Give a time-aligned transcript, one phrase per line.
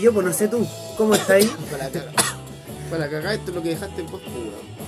[0.00, 0.66] Yo, pues no sé tú.
[0.96, 1.50] ¿Cómo está ahí?
[1.70, 2.12] Para la caga.
[2.90, 4.78] Para la caga, esto es lo que dejaste en post, weón.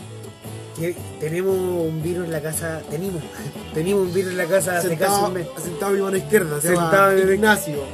[0.78, 2.80] Que tenemos un virus en la casa.
[2.91, 3.22] Tenemos.
[3.75, 5.47] Tenemos un virus en la casa hace casi Sentado, un mes.
[5.62, 7.84] sentado a mi mano izquierda, se Sentado en el- Ignacio.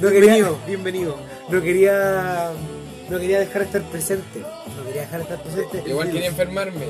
[0.00, 1.16] No bienvenido, bienvenido.
[1.48, 2.50] No quería.
[3.10, 4.40] No quería dejar de estar presente.
[4.40, 5.82] No quería dejar de estar presente.
[5.90, 6.86] Igual quería enfermarme.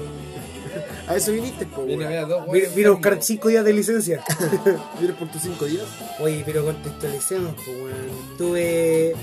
[1.09, 3.25] A eso viniste, po, Vine a dos buscar enfermos.
[3.25, 4.23] 5 días de licencia.
[5.01, 5.85] Vienes por tus cinco días.
[6.21, 8.37] Oye, pero contextualicemos, pues, weón.
[8.37, 9.15] Tuve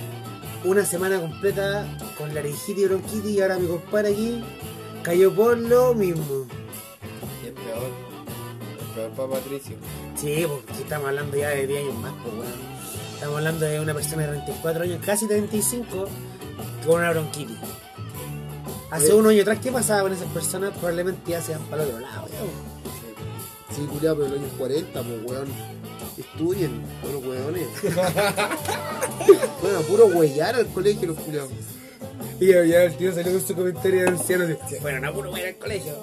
[0.63, 1.85] una semana completa
[2.17, 4.43] con laringitis y bronquitis y ahora mi compadre aquí
[5.03, 6.45] cayó por lo mismo.
[7.43, 7.89] Y es peor.
[8.79, 9.75] Es peor para Patricio.
[10.15, 12.73] Sí, porque estamos hablando ya de 10 años más, pues, weón.
[13.13, 16.05] Estamos hablando de una persona de 34 años, casi 35,
[16.85, 17.57] con una bronquitis.
[18.91, 19.15] Hace Oye.
[19.15, 20.71] unos años atrás, ¿qué pasaba con esas personas?
[20.71, 22.73] Probablemente ya se van para el otro lado, weón.
[23.75, 25.47] Sí, culiado, pero en los años 40, pues, weón.
[26.17, 27.67] Estudien, buenos weones.
[29.61, 31.49] bueno, puro huellar al colegio los culiados.
[32.39, 34.45] Y ya, ya el tío salió con su comentario de anciano.
[34.45, 35.93] así, Bueno, no puro ir al colegio.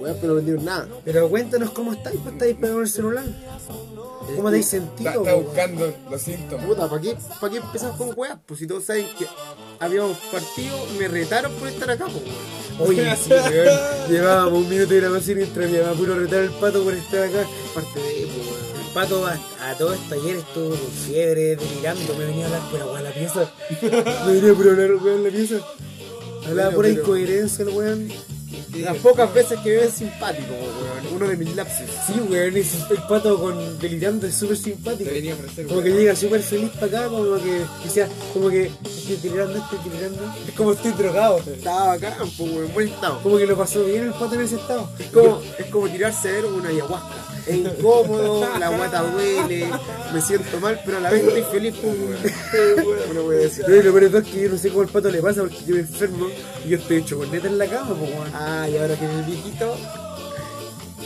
[0.00, 0.88] Weón, pero no vendieron nada.
[1.04, 3.24] Pero cuéntanos cómo estáis, pues estáis en el celular.
[4.36, 5.10] ¿Cómo te Está, sentido?
[5.10, 6.66] está buscando los síntomas.
[6.66, 8.38] Puta, ¿para qué, ¿para qué empezar con weas?
[8.46, 9.26] Pues si todos saben que
[9.80, 12.88] habíamos partido, me retaron por estar acá, pues, weón.
[12.90, 14.08] Oye, sí, weón.
[14.08, 17.44] Llevábamos un minuto de grabación mientras mi mamá puro retar al pato por estar acá.
[17.74, 18.16] Parte de, weón.
[18.19, 18.19] El
[18.94, 22.86] pato a, a todo esto ayer estuvo con fiebre, delirando, me venía a hablar pura
[22.86, 23.50] weón en la pieza.
[24.26, 25.56] Me venía a pura hablar weón en la pieza.
[26.46, 28.08] Hablaba Bueno, pura pero- incoherencia el weón.
[28.76, 31.14] Las pocas veces que me ven simpático, weón.
[31.16, 31.86] Uno de mis lapsus.
[32.06, 35.10] Sí, weón, es el pato con delirando es súper simpático.
[35.10, 35.98] A ofrecer Como que weón.
[36.00, 37.62] llega súper feliz para acá, como que
[38.32, 40.34] como que estoy delirando, estoy delirando.
[40.48, 41.38] Es como estoy drogado.
[41.46, 42.64] Estaba bacán, pues, weón.
[42.66, 43.20] en Buen estado.
[43.22, 44.88] Como que lo pasó bien el pato en ese estado.
[44.98, 47.14] Es como, es como tirarse a ver una ayahuasca.
[47.46, 49.68] Es incómodo, la guata duele,
[50.12, 53.14] me siento mal, pero a la vez estoy feliz, pues, weón.
[53.14, 53.64] No voy a decir.
[53.66, 55.74] Pero lo peor es que yo no sé cómo al pato le pasa porque yo
[55.74, 56.26] me enfermo
[56.64, 58.30] y yo estoy hecho con neta en la cama, pues weón.
[58.34, 59.76] Ah, y ahora que el viejito,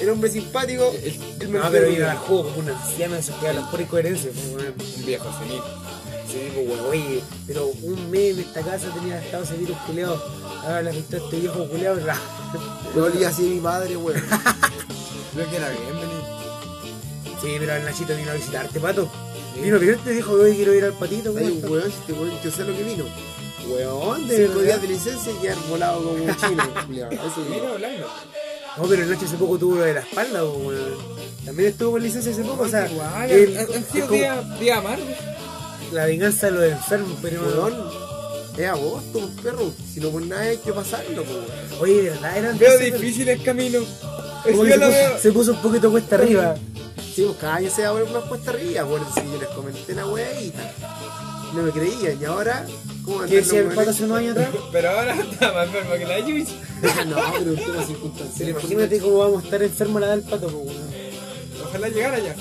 [0.01, 0.93] el hombre simpático,
[1.41, 4.31] él me No, pero ir al juego como una anciana, eso queda la pura incoherencia,
[4.35, 4.75] pues weón.
[4.99, 5.63] Un viejo senil.
[6.29, 10.23] Sí, pues weón, oye, pero un mes en esta casa tenía estado ese virus culeado.
[10.63, 12.17] Ahora le afectó a este viejo culeado, ¿verdad?
[12.95, 14.21] Me olía así mi madre, weón.
[15.35, 16.14] Creo que era bien.
[17.45, 19.09] Sí, pero el Nachito vino a visitarte, pato.
[19.63, 21.53] Vino, pero te dijo, hoy quiero ir al patito, Hay weón.
[21.65, 23.05] un weón, este weón, yo sé lo que vino.
[23.69, 28.07] Weón, de Cinco días de licencia y quedar volado como un chino, Mira, hablando.
[28.77, 30.97] No, pero el Nacho hace poco tuvo lo de la espalda, weón.
[31.45, 35.07] También estuvo con licencia hace poco, o sea, Igual, han- sido como días días amargos.
[35.93, 37.75] la venganza de los enfermos, pero Weón,
[38.59, 39.71] es agosto, perro.
[39.93, 41.45] Si no por nada hay que pasarlo, weón.
[41.81, 43.81] Oye, de verdad eran Veo difícil el camino.
[44.45, 46.55] que se puso un poquito cuesta arriba.
[47.15, 49.49] Sí, pues cada año se va a volver más puesta arriba, acuérdense que yo les
[49.51, 50.73] comenté la weadita.
[51.55, 52.67] No me creían, y ahora,
[53.05, 54.49] ¿cómo ¿Qué decía el pato hace unos años atrás?
[54.73, 56.49] Pero ahora está más enfermo que la Yuis.
[57.07, 58.49] no, pero un tema circunstancial.
[58.49, 60.77] imagínate cómo vamos a estar enfermos a la del pato, pues.
[61.75, 62.37] Ojalá llegara ya.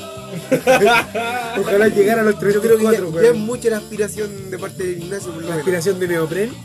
[1.59, 4.59] Ojalá llegara a los Yo creo que 34, ya, ya es mucha la aspiración de
[4.59, 6.53] parte del Ignacio, por lo La aspiración de neopren.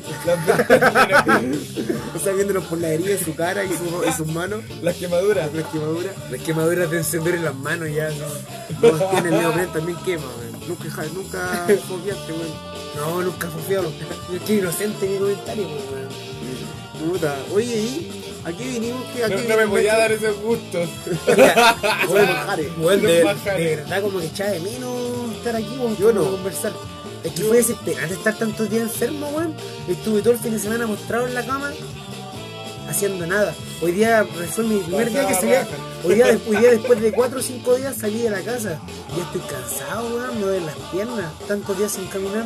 [2.15, 4.97] O sea, viéndonos por la herida de su cara y, su- y sus manos, Las
[4.97, 5.53] quemaduras.
[5.55, 6.13] las quemaduras.
[6.31, 8.11] Las quemaduras de encender en las manos ya.
[8.11, 8.89] ¿no?
[8.91, 10.69] No, tiene el neopren también quema, weón.
[10.69, 12.53] Nunca, ja- nunca confiaste, weón.
[12.97, 13.85] No, nunca feo.
[14.31, 17.09] Yo estoy inocente en mi comentario, weón.
[17.13, 18.28] Puta, oye, ¿y?
[18.49, 20.89] Aquí vinimos que aquí No, no me podía a- dar esos gustos.
[22.79, 26.31] Bueno, de, de verdad como que echaba de menos estar aquí, weón, Yo no.
[26.31, 26.73] conversar.
[27.25, 29.55] Es que fue desesperante estar tantos días enfermo, weón.
[29.89, 31.71] Estuve todo el fin de semana postrado en la cama,
[32.89, 33.55] haciendo nada.
[33.83, 34.25] Hoy día
[34.55, 35.61] fue mi primer día que salía.
[35.61, 35.71] raja.
[36.05, 38.81] Hoy día, hoy día después de 4 o 5 días salí de la casa.
[39.17, 41.27] Ya estoy cansado, weón, me duelen las piernas.
[41.47, 42.45] Tantos días sin caminar.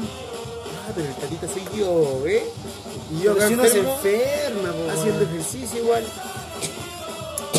[0.88, 2.42] Ah, pero el tatita soy yo, ¿eh?
[3.12, 6.04] Y yo si uno se enferma, po, haciendo ejercicio igual.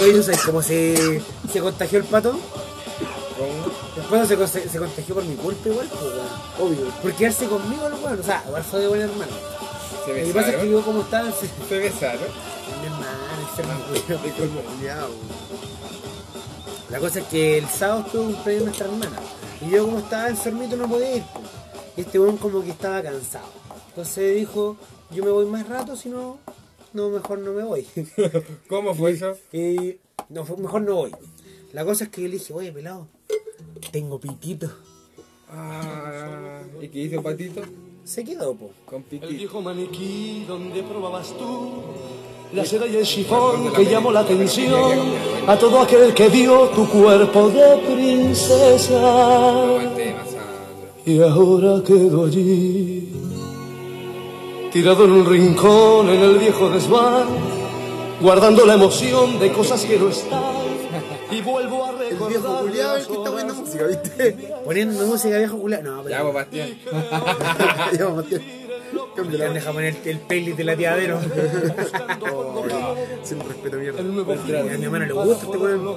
[0.01, 1.21] Oye, ¿tú sabes cómo se,
[1.51, 2.37] se contagió el pato?
[4.09, 6.01] Pato se, se contagió por mi culpa igual, pues.
[6.59, 6.89] Obvio.
[7.01, 8.19] Por quedarse conmigo, el weón.
[8.19, 9.31] O sea, igual fue de buen hermano.
[10.05, 10.71] Se Lo que pasa es que besaron.
[10.71, 11.33] yo como estaba en
[11.69, 12.21] Se besaron.
[12.81, 14.23] mi hermano, weón.
[14.23, 15.09] Disculpa, culiao.
[16.89, 19.17] La cosa es que el sábado estuvo cumpleaños nuestra hermana.
[19.61, 21.23] Y yo como estaba enfermito no podía ir.
[21.95, 23.45] Y este weón como que estaba cansado.
[23.93, 24.75] Entonces dijo,
[25.11, 26.37] yo me voy más rato, si no,
[26.93, 27.85] no, mejor no me voy.
[28.67, 29.35] ¿Cómo fue eso?
[29.51, 29.97] y
[30.29, 31.11] no, fue- mejor no voy.
[31.73, 33.07] La cosa es que yo le dije, oye, pelado,
[33.91, 34.69] tengo pitito.
[35.49, 37.61] Ah, ¿y qué hizo Patito?
[38.03, 38.71] Se quedó, po.
[38.85, 39.27] Con El Pitito.
[39.31, 41.83] viejo maniquí donde probabas tú
[42.53, 44.99] La seda y el chifón que llamó la atención
[45.47, 48.99] a todo aquel que vio tu cuerpo de princesa.
[51.05, 53.11] Y ahora quedo allí,
[54.73, 57.27] tirado en un rincón en el viejo desván,
[58.21, 60.41] guardando la emoción de cosas que no están.
[61.31, 62.61] Y vuelvo a El viejo recordar.
[62.61, 64.31] culiado el que está poniendo música, ¿viste?
[64.65, 65.81] Poniendo música viejo culiao.
[65.83, 66.23] No, Ya, pero.
[66.23, 66.77] pues, Bastián.
[67.99, 68.41] Ya, Matías.
[69.15, 71.19] Cambia Ya la deja poner el playlist de la tiadero.
[73.23, 73.99] Sin respeto, mierda.
[73.99, 74.03] A
[74.77, 75.87] mi hermano le gusta este weón.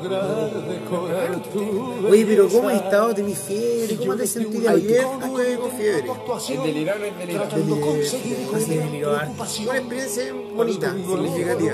[2.08, 3.14] Oye, pero ¿cómo has estado?
[3.14, 3.96] ¿Tenés fiebre?
[3.96, 6.04] ¿Cómo te sentido Ayer tuve con fiebre.
[6.38, 9.32] ¿Es delirado es delirado?
[9.40, 9.70] Así harto.
[9.70, 11.72] Una experiencia bonita, significativa.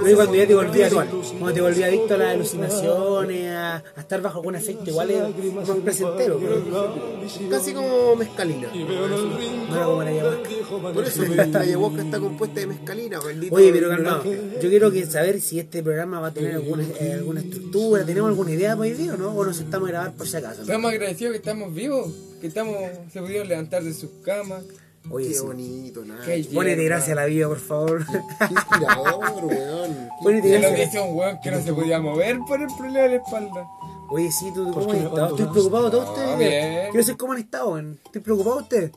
[0.00, 4.22] Luego cuando ya te volví adicto, cuando te volví adicto a las alucinaciones, a, estar
[4.22, 7.14] bajo algún efecto, igual es más placentero, pero
[7.50, 8.68] Casi como mezcalina.
[8.72, 10.50] no era como la ayahuasca.
[10.92, 13.18] Por eso esta ayahuasca está compuesta de mezcalina.
[13.50, 17.12] Oye, pero calmado, yo quiero que saber si este programa va a tener alguna, eh,
[17.14, 19.30] alguna estructura, ¿tenemos alguna idea para hoy día o no?
[19.34, 20.62] ¿O nos sentamos a grabar por si acaso?
[20.62, 22.76] Estamos agradecidos que estamos vivos, que estamos,
[23.12, 24.62] se pudieron levantar de sus camas.
[25.10, 25.40] Oye, Qué sí.
[25.44, 26.24] bonito, nada.
[26.54, 28.06] Ponete gracias a la vida, por favor.
[28.06, 30.08] Qué inspirador, weón.
[30.22, 30.92] Ponete lo gracias.
[30.92, 33.66] dice un weón que no se podía mover por el problema de la espalda.
[34.10, 35.28] Oye, sí, ¿tú cómo me estado?
[35.36, 36.38] Estoy preocupado todos ustedes.
[36.38, 36.90] bien.
[36.90, 38.00] Quiero saber cómo han estado, weón.
[38.04, 38.90] Estoy preocupado de ustedes.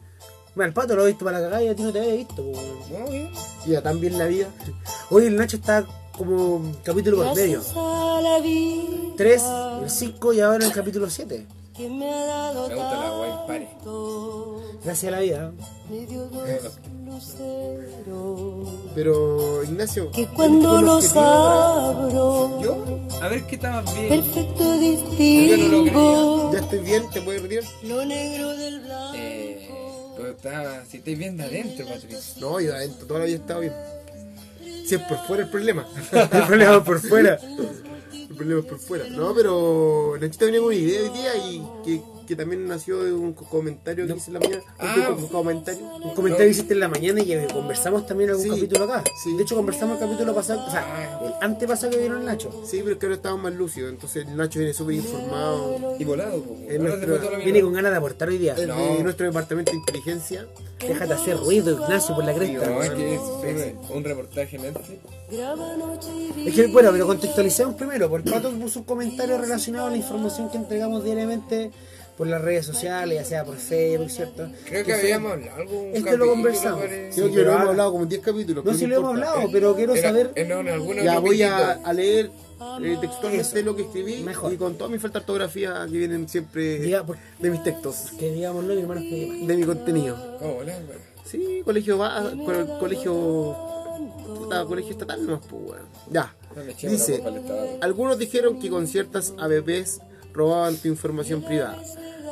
[0.57, 2.15] Bueno, el pato lo he visto para la cagada y a ti no te había
[2.15, 2.79] visto, weón.
[3.05, 3.29] No, bien.
[3.67, 4.47] Ya también la vida.
[5.11, 5.85] Oye, el Nacho está
[6.17, 7.61] como capítulo por medio.
[9.15, 9.43] 3,
[9.83, 11.45] el 5 y ahora el capítulo 7.
[11.75, 13.69] que me ha dado Me gusta la guay pare.
[14.83, 15.51] Gracias a la vida.
[15.91, 16.49] me dio dos
[17.05, 20.11] luceros, Pero, Ignacio.
[20.11, 22.77] que cuando objetivo- abro, Yo,
[23.21, 24.09] a ver qué estabas bien.
[24.09, 27.63] perfecto Yo no lo distingo Ya estoy bien, te puedes retirar.
[27.83, 29.13] lo negro del blanco.
[29.15, 29.56] Eh,
[30.17, 32.41] pero está, si estáis bien de adentro, Patricio.
[32.41, 33.73] No, yo adentro toda la vida he estado bien.
[34.85, 35.87] Si es por fuera el problema.
[36.11, 37.37] El problema por fuera.
[38.11, 39.07] El problema es por fuera.
[39.09, 43.13] No, pero Nachito venía con una idea hoy día y que, que también nació de
[43.13, 44.63] un co- comentario que hice en la mañana.
[44.77, 45.15] Ah.
[45.17, 45.81] un comentario.
[46.03, 48.83] Un comentario que hiciste en la mañana y que conversamos también en algún Sí, capítulo
[48.85, 49.03] acá.
[49.23, 49.35] sí.
[49.35, 52.51] De hecho, conversamos el capítulo pasado, o sea, el antepasado que vieron el Nacho.
[52.65, 53.89] Sí, pero es que ahora estamos más lúcidos.
[53.91, 55.95] Entonces el Nacho viene súper informado.
[55.97, 56.43] Y volado,
[56.79, 58.53] nuestro- Viene con ganas de aportar hoy día.
[58.55, 58.75] El No.
[58.97, 60.47] de nuestro departamento de inteligencia.
[60.79, 62.69] Déjate hacer ruido, Ignacio, por la cresta.
[62.69, 63.21] No, es que es
[63.89, 64.99] un, un reportaje Netflix.
[66.45, 68.09] Es que, bueno, pero contextualicemos primero.
[68.09, 71.71] Por Pato puso un comentario relacionado a la información que entregamos diariamente
[72.17, 74.49] por las redes sociales, ya sea por Facebook, ¿cierto?
[74.65, 76.81] Creo que habíamos hablado Este lo conversamos.
[77.13, 78.65] Creo que lo hemos hablado como en 10 capítulos.
[78.65, 80.31] No, pero si lo hemos hablado, pero quiero Era- saber.
[80.35, 82.31] en, Ya voy a, a leer
[82.81, 84.51] eh, textualmente lo que escribí Mejor.
[84.51, 88.07] y con toda mi falta de ortografía que vienen siempre Diga, por- de mis textos,
[88.19, 90.37] Que digámoslo, mi hermano, que de mi contenido.
[90.39, 90.71] ¿Cómo weón?
[91.23, 93.55] Sí, colegio va, co- colegio,
[94.25, 95.81] puta, colegio estatal no pues.
[96.09, 99.99] Ya, No le echemos la dice, algunos dijeron que con ciertas ABPs
[100.33, 101.77] robaban tu información privada.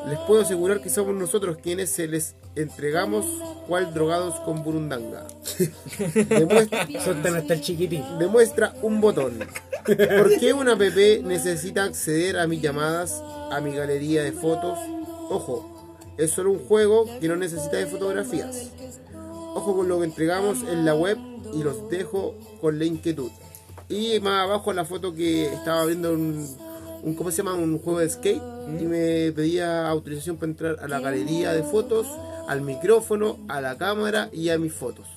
[0.09, 3.25] Les puedo asegurar que somos nosotros quienes se les entregamos
[3.67, 5.25] cual drogados con burundanga.
[6.29, 8.03] Demuestra, sueltan hasta el chiquitín.
[8.19, 9.39] demuestra un botón.
[9.85, 10.81] ¿Por qué una app
[11.23, 13.21] necesita acceder a mis llamadas,
[13.51, 14.77] a mi galería de fotos?
[15.29, 18.71] Ojo, es solo un juego que no necesita de fotografías.
[19.55, 21.17] Ojo con lo que entregamos en la web
[21.53, 23.31] y los dejo con la inquietud.
[23.89, 26.47] Y más abajo la foto que estaba viendo un,
[27.05, 27.53] un ¿cómo se llama?
[27.53, 28.41] un juego de skate
[28.79, 32.07] y me pedía autorización para entrar a la galería de fotos,
[32.49, 35.07] al micrófono, a la cámara y a mis fotos.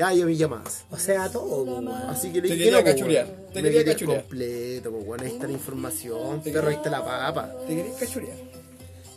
[0.00, 0.84] Ah, y a mis llamadas.
[0.90, 1.66] O sea, todo.
[2.08, 4.20] Así que le Te dije quería no, cachurear, te Me quería quería cachurear.
[4.22, 5.20] completo, pues, weón.
[5.20, 7.52] Ahí está la información, Te perro, ahí quería- está la papa.
[7.68, 8.36] ¿Te querés cachurear?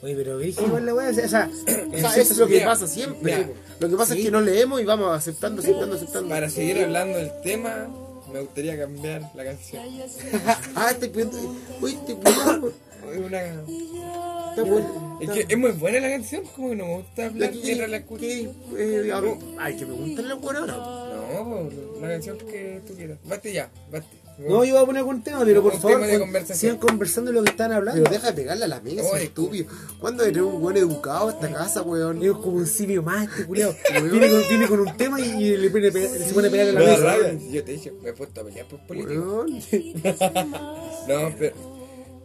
[0.03, 1.49] Oye, pero dije igual la weá, o sea,
[1.93, 3.19] O sea, eso es lo que mira, pasa siempre.
[3.23, 3.49] mira.
[3.79, 4.19] Lo que pasa Sí.
[4.19, 6.29] es que no leemos y vamos aceptando, aceptando, aceptando.
[6.29, 7.87] Para seguir hablando del tema,
[8.35, 9.83] me gustaría cambiar la canción.
[10.75, 11.37] Ah, este pidiendo.
[11.81, 12.73] Uy, cuidado.
[13.13, 13.41] Es una-
[14.49, 15.19] Está bueno.
[15.21, 17.89] Es que es muy buena la canción, como que no me gusta hablar Aquí, mientras
[17.89, 18.21] la escucho.
[18.21, 18.49] ¿qué?
[18.77, 21.15] Eh, hablo- Ay, que me gustan las buenas ahora.
[21.43, 21.69] No,
[22.01, 23.17] la canción que tú quieras.
[23.25, 24.05] Bate ya, bate.
[24.37, 26.01] No, yo voy a poner algún tema, pero por favor,
[26.53, 28.03] sigan conversando lo que están hablando.
[28.03, 29.67] Pero deja de pegarle a la mesa, Oye, estúpido.
[29.99, 32.21] ¿Cuándo eres un buen educado a esta casa, weón?
[32.21, 33.73] Es como un simio más, este culiao.
[34.11, 36.79] Viene con, viene con un tema y, le pone se pone a pegar a la
[36.79, 37.33] mesa.
[37.49, 39.21] Yo te dije, me he puesto a pelear por política.
[41.07, 41.55] No, pero,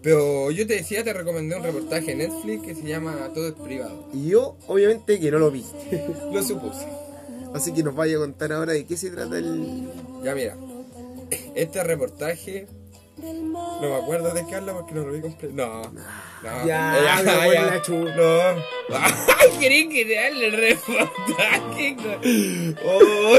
[0.02, 3.52] pero yo te decía, te recomendé un reportaje en Netflix que se llama Todo es
[3.52, 4.08] privado.
[4.14, 5.66] Y yo, obviamente, que no lo vi.
[6.32, 6.86] Lo supuse.
[7.52, 9.88] Así que nos vaya a contar ahora de qué se trata el.
[10.24, 10.56] Ya mira,
[11.54, 12.66] este reportaje
[13.22, 15.54] no me acuerdo de qué habla porque no lo vi completo.
[15.54, 16.66] No, no.
[16.66, 17.92] Ya, pero bueno, Nacho.
[17.92, 18.96] No.
[18.96, 21.96] Ay, quería que le el reportaje.
[22.84, 23.36] Oh,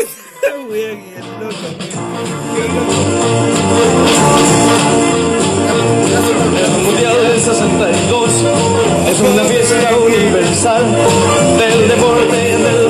[0.67, 1.57] voy a quedar loco.
[6.62, 8.29] El Mundial del 62
[9.07, 10.95] es una fiesta universal
[11.57, 12.81] del deporte del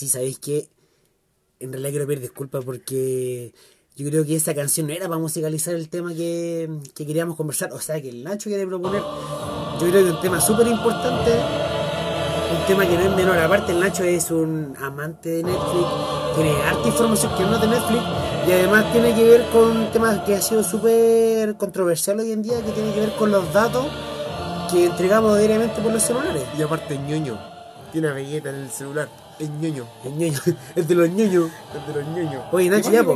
[0.00, 0.70] sí, ¿sabéis qué?
[1.58, 3.52] En realidad quiero pedir disculpas porque
[3.96, 7.70] yo creo que esa canción no era para musicalizar el tema que, que queríamos conversar.
[7.72, 9.02] O sea, que el Nacho quiere proponer.
[9.78, 11.32] Yo creo que es un tema súper importante.
[11.32, 13.38] Un tema que no es menor.
[13.38, 15.86] Aparte, el Nacho es un amante de Netflix.
[16.34, 18.02] Tiene harta información que no de Netflix.
[18.48, 22.42] Y además tiene que ver con un tema que ha sido súper controversial hoy en
[22.42, 23.84] día, que tiene que ver con los datos
[24.72, 26.44] que entregamos diariamente por los celulares.
[26.56, 27.38] Y aparte, ñoño.
[27.92, 29.29] Tiene a Vegeta en el celular.
[29.40, 29.86] Es ñoño.
[30.04, 30.38] El ñoño,
[30.76, 31.50] el de los ñoños.
[31.74, 32.44] Es de los ñoños.
[32.52, 33.14] Oye, ¿Qué Nacho, ya, po.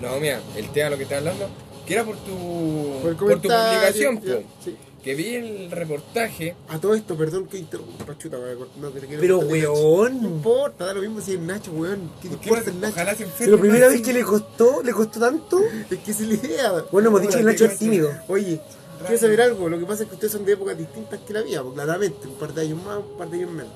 [0.00, 1.48] No, mira, el tema de lo que estás hablando,
[1.86, 4.26] que era por tu, Por tu publicación, po.
[4.64, 4.76] sí.
[5.02, 6.56] Que vi el reportaje.
[6.68, 8.68] A todo esto, perdón que interrumpa, chuta, weón.
[8.80, 10.22] No, que te quiero Pero, weón.
[10.22, 12.10] No importa, da lo mismo si es Nacho, weón.
[12.20, 12.94] ¿Qué te ¿por qué importa el Nacho?
[12.94, 13.46] Ojalá se enferme.
[13.46, 15.60] Pero primera vez que le costó, le costó tanto.
[15.90, 16.72] Es que es la idea.
[16.90, 18.10] Bueno, hemos dicho que Nacho es tímido.
[18.26, 18.60] Oye,
[19.02, 19.68] quiero saber algo.
[19.68, 22.26] Lo que pasa es que ustedes son de épocas distintas que la mía, claramente.
[22.26, 23.72] Un par de años más, un par de años menos.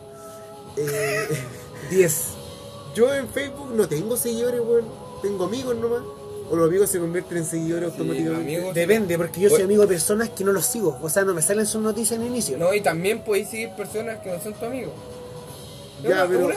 [0.76, 1.28] Eh,
[1.90, 2.24] 10.
[2.94, 4.84] yo en Facebook no tengo seguidores, weón.
[5.22, 6.02] Tengo amigos nomás.
[6.50, 8.42] O los amigos se convierten en seguidores Sí, automáticamente.
[8.56, 8.74] amigos.
[8.74, 9.64] Depende, porque yo soy Oye.
[9.64, 10.98] amigo de personas que no los sigo.
[11.00, 12.58] O sea, no me salen sus noticias en inicio.
[12.58, 14.92] No, y también podéis seguir personas que no son tu amigo.
[16.02, 16.54] Ya, una- pero- una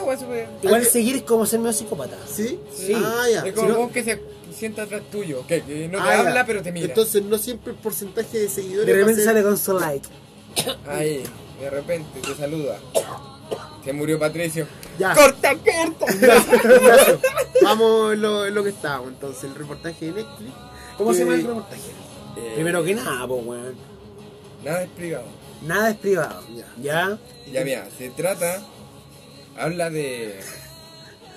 [0.63, 2.17] Igual seguir es como ser medio psicópata.
[2.29, 2.59] ¿Sí?
[2.75, 2.93] Sí.
[2.95, 3.45] Ah, ya.
[3.45, 4.19] Es Si no- vos que se
[4.57, 6.19] sienta atrás tuyo, que, que no te ah, ya.
[6.29, 6.87] habla, pero te mira.
[6.87, 8.87] Entonces, no siempre el porcentaje de seguidores.
[8.87, 10.07] De va a repente ser- sale con su like.
[10.87, 11.23] Ahí,
[11.61, 12.79] de repente te saluda.
[13.85, 14.67] Se murió Patricio.
[14.99, 15.13] Ya.
[15.13, 16.11] ¡Corta, corta!
[16.13, 17.21] Ignacio,
[17.63, 19.09] Vamos en lo, en lo que estábamos.
[19.09, 20.51] Entonces, el reportaje de Netflix.
[20.97, 21.81] ¿Cómo se llama el reportaje?
[22.37, 23.75] Eh, Primero que nada, pues, weón.
[24.63, 25.25] Nada es privado.
[25.61, 26.43] Nada es privado.
[26.55, 26.65] Ya.
[26.81, 27.17] ¿Ya?
[27.51, 28.61] Ya mira, se trata.
[29.57, 30.39] Habla de.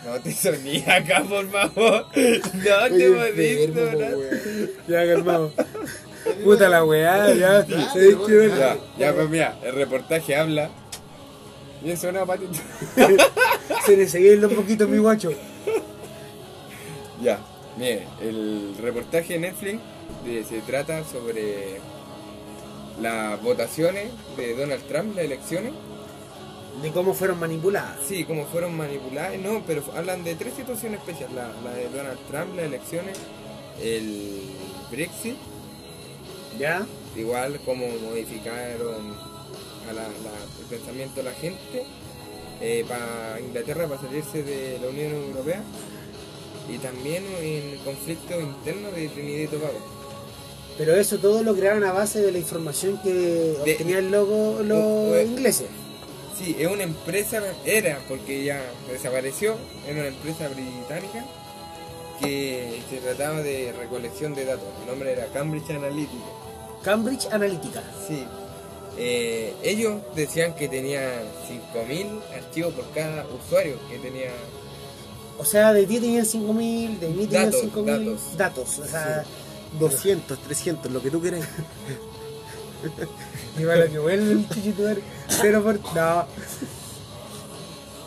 [0.07, 2.07] No te soní acá, por favor.
[2.07, 4.17] No te Oye, modís, enfermo, po, ¿no?
[4.17, 4.71] weón.
[4.89, 5.53] Ya, calmado.
[6.45, 7.67] Puta la weá, ya.
[7.67, 10.71] Ya, Ya, ya, pues mira, el reportaje habla.
[11.83, 12.59] Bien suena patito.
[13.87, 15.31] Se le seguía un poquito mi guacho.
[17.23, 17.41] Ya,
[17.77, 19.81] mire, el reportaje de Netflix
[20.25, 21.81] de- se trata sobre
[23.01, 25.73] las votaciones de Donald Trump, las elecciones.
[26.83, 27.97] De cómo fueron manipuladas.
[28.07, 31.35] Sí, cómo fueron manipuladas, no, pero hablan de tres situaciones especiales.
[31.35, 33.19] La, la de Donald Trump, las elecciones,
[33.83, 34.43] el
[34.91, 35.35] Brexit,
[36.57, 36.87] ¿Ya?
[37.17, 39.13] igual cómo modificaron
[39.89, 41.85] a la- la- el pensamiento de la gente
[42.89, 45.63] para Inglaterra para salirse de la Unión Europea
[46.69, 49.79] y también el conflicto interno de Trinidad y Tobago.
[50.77, 55.21] Pero eso todo lo crearon a base de la información que obtenían luego los o-
[55.23, 55.67] ingleses.
[56.39, 59.57] Sí, es una empresa, era porque ya desapareció,
[59.89, 61.25] era una empresa británica
[62.21, 64.67] que se trataba de recolección de datos.
[64.83, 66.25] El nombre era Cambridge Analytica.
[66.83, 67.83] Cambridge Analytica.
[68.07, 68.25] Sí.
[69.01, 74.31] Eh, ellos decían que tenían 5.000 archivos por cada usuario que tenía.
[75.39, 78.37] O sea, de ti tenían 5.000, de mí tenían Datos, 5.000 datos.
[78.37, 78.79] datos.
[78.81, 79.25] O sea,
[79.79, 81.45] 200, 300, lo que tú quieras.
[83.59, 84.97] igual lo que vuelve el chichituar.
[85.41, 85.79] Pero por.
[85.95, 86.27] No.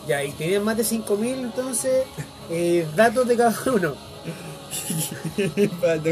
[0.06, 2.04] Ya, y tenían más de 5.000 entonces
[2.50, 3.94] eh, datos de cada uno.
[5.80, 6.10] Pato.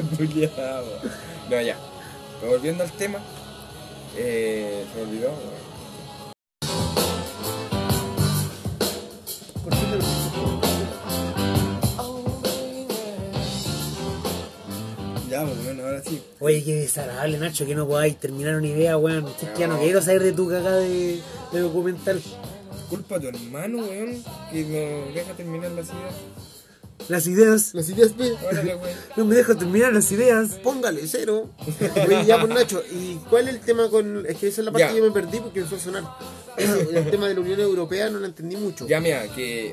[1.51, 1.77] No, ya.
[2.41, 3.19] Pero volviendo al tema,
[4.17, 5.29] eh, se me olvidó.
[5.29, 5.71] weón.
[9.65, 10.61] ¿Por qué te lo-
[15.29, 16.21] Ya, pues bueno, ahora sí.
[16.41, 19.27] Oye, qué desagradable, Nacho, que no podáis terminar una idea, weón.
[19.29, 19.81] Es que ya no No.
[19.81, 21.21] quiero saber de tu cagada de,
[21.53, 22.21] de documental.
[22.89, 26.15] Culpa a tu hermano, weón, que no deja terminar las ideas.
[27.11, 27.75] Las ideas.
[27.75, 28.13] Las ideas.
[28.47, 28.77] Órale.
[29.17, 30.51] No me dejo terminar las ideas.
[30.63, 31.51] Póngale cero.
[32.07, 34.25] Oye, ya, pues Nacho, ¿y cuál es el tema con.?
[34.27, 34.93] Es que esa es la parte Ya.
[34.93, 36.05] que yo me perdí porque empezó a sonar.
[36.57, 38.87] El, el tema de la Unión Europea no lo entendí mucho.
[38.87, 39.73] Ya, mira, que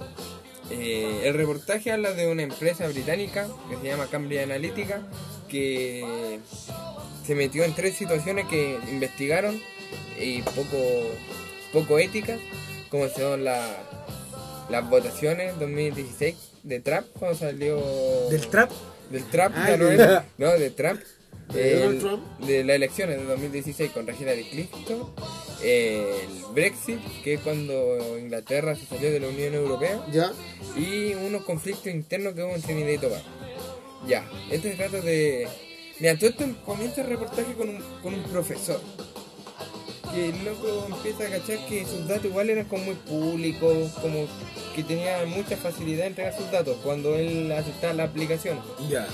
[0.72, 5.01] eh, el reportaje habla de una empresa británica que se llama Cambridge Analytica
[5.48, 6.39] que
[7.25, 9.58] se metió en tres situaciones que investigaron
[10.20, 10.77] y poco,
[11.72, 12.39] poco éticas,
[12.89, 13.77] como son la-
[14.70, 16.36] las votaciones 2016
[16.68, 17.80] de Trump, cuando salió
[18.30, 18.72] Del trap.
[19.10, 21.02] del Trump, Ah, ya no de- no, de Trump.
[21.54, 22.40] ¿De El- Trump?
[22.40, 25.14] de las elecciones de 2016 con Hillary Clinton,
[25.64, 26.06] el
[26.54, 30.32] Brexit, que es cuando Inglaterra se salió de la Unión Europea, Ya.
[30.76, 33.24] y unos conflictos internos que hubo en Trinidad y Tobago.
[34.08, 35.48] Ya, este se trata de...
[36.00, 38.80] Mira, todo esto comienza el reportaje con un, con un profesor.
[40.14, 44.28] Que el loco empieza a cachar que sus datos igual eran como muy públicos, como
[44.76, 48.60] que tenía mucha facilidad en entregar sus datos cuando él aceptaba la aplicación.
[48.90, 49.08] Ya.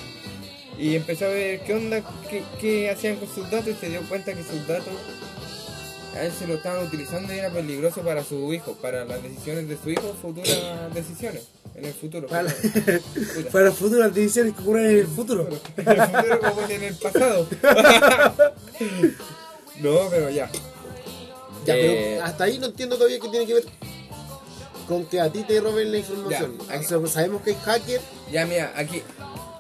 [0.77, 4.01] Y empezó a ver qué onda, qué, qué hacían con sus datos y se dio
[4.09, 4.93] cuenta que sus datos
[6.15, 9.67] a él se lo estaban utilizando y era peligroso para su hijo, para las decisiones
[9.67, 11.43] de su hijo, futuras decisiones
[11.75, 12.27] en el futuro.
[12.27, 15.47] Para, futuras decisiones que ocurren en el futuro.
[15.77, 17.47] En el futuro como en el pasado.
[19.81, 20.49] no, pero ya.
[21.65, 23.65] Ya, Eh, pero hasta ahí no entiendo todavía qué tiene que ver
[24.87, 26.57] con que a ti te roben la información.
[26.67, 29.01] Ya, aquí- O sea, sabemos que hay hackers Ya, mira, aquí.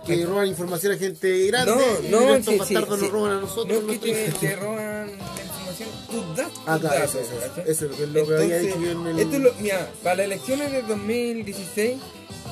[0.05, 3.31] que roban información a gente grande No, y no, estos sí, bastardos sí, nos roban
[3.31, 3.83] a No nosotros.
[3.89, 6.59] es que te, te roban la información, tus datos.
[6.65, 7.63] Ah, claro, eso, eso, ¿cachai?
[7.71, 10.71] eso es lo que- había dicho en el- Esto es lo, mira, para las elecciones
[10.73, 11.97] de 2016,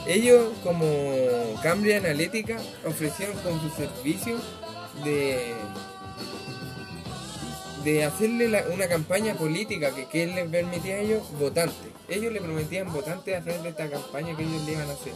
[0.08, 0.88] ellos como
[1.62, 4.38] Cambridge Analytica ofrecieron con su servicio
[5.04, 5.54] de
[7.84, 11.76] de hacerle la- una campaña política que, que les permitía a ellos votantes.
[12.10, 15.14] Ellos le prometían votantes a través de esta campaña que ellos le iban a hacer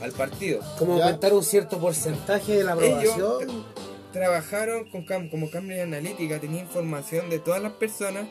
[0.00, 0.60] a- al partido.
[0.78, 1.04] Como Ya.
[1.06, 3.64] aumentar un cierto porcentaje de la Ellos aprobación.
[4.12, 8.26] trabajaron con Cam- como Cambridge Analytica, tenía información de todas las personas,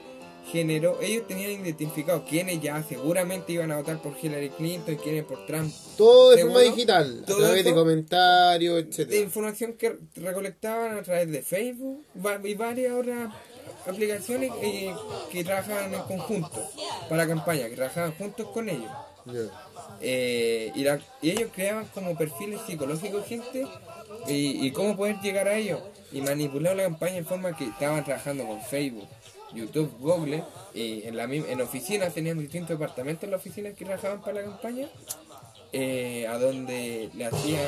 [0.52, 5.24] generó, ellos tenían identificado quiénes ya seguramente iban a votar por Hillary Clinton y quiénes
[5.26, 5.74] por Trump.
[5.98, 9.22] Todo de forma digital, a través de comentarios, De etcétera.
[9.22, 12.06] información que recolectaban a través de Facebook
[12.44, 13.34] y varias otras
[13.88, 14.94] aplicaciones eh,
[15.32, 16.62] que trabajaban en conjunto
[17.08, 18.92] para la campaña, que trabajaban juntos con ellos.
[20.02, 23.68] Eh, y, la- y ellos creaban como perfiles psicológicos gente
[24.28, 28.04] y, y cómo poder llegar a ellos y manipular la campaña en forma que estaban
[28.04, 29.08] trabajando con Facebook,
[29.54, 34.22] YouTube, Google y en la en oficinas tenían distintos departamentos en la oficina que trabajaban
[34.22, 34.88] para la campaña
[35.72, 37.68] eh, a donde le hacían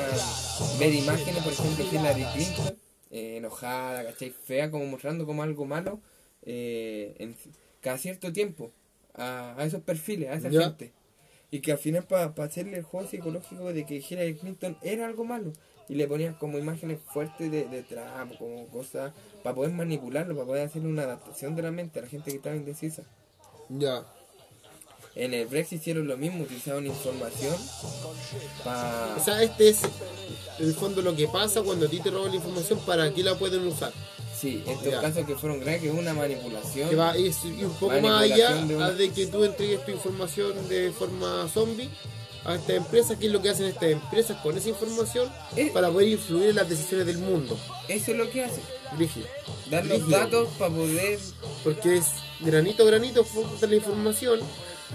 [0.78, 2.78] ver imágenes por ejemplo de Hillary Clinton
[3.10, 4.30] eh, enojada, ¿cachai?
[4.30, 6.00] fea como mostrando como algo malo
[6.42, 7.36] eh, en,
[7.80, 8.72] cada cierto tiempo
[9.14, 10.62] a, a esos perfiles, a esa Ya.
[10.62, 10.92] gente
[11.50, 15.24] y que al final para hacerle el juego psicológico de que Hillary Clinton era algo
[15.24, 15.52] malo
[15.92, 20.46] y le ponían como imágenes fuertes de, de Trump, como cosas para poder manipularlo, para
[20.46, 23.02] poder hacerle una adaptación de la mente a la gente que estaba indecisa.
[23.68, 24.02] Ya.
[25.14, 27.54] En el Brexit hicieron lo mismo, utilizaban información
[28.64, 29.16] para...
[29.18, 29.82] O sea, este es
[30.58, 33.22] en el fondo lo que pasa cuando a ti te roban la información, ¿para qué
[33.22, 33.92] la pueden usar?
[34.34, 35.00] Sí, estos Ya.
[35.02, 36.88] casos que fueron graves, que es una manipulación.
[36.88, 37.32] Que va ir
[37.66, 41.90] un poco más allá de una- de que tú entregues tu información de forma zombie
[42.44, 45.70] a estas empresas, que es lo que hacen estas empresas con esa información Eh.
[45.72, 47.56] para poder influir en las decisiones del mundo.
[47.88, 48.60] Eso es lo que hace,
[48.96, 49.26] Brígido.
[49.70, 51.18] dar los datos para poder...
[51.64, 52.06] Porque es
[52.40, 54.40] granito a granito, juntan la información,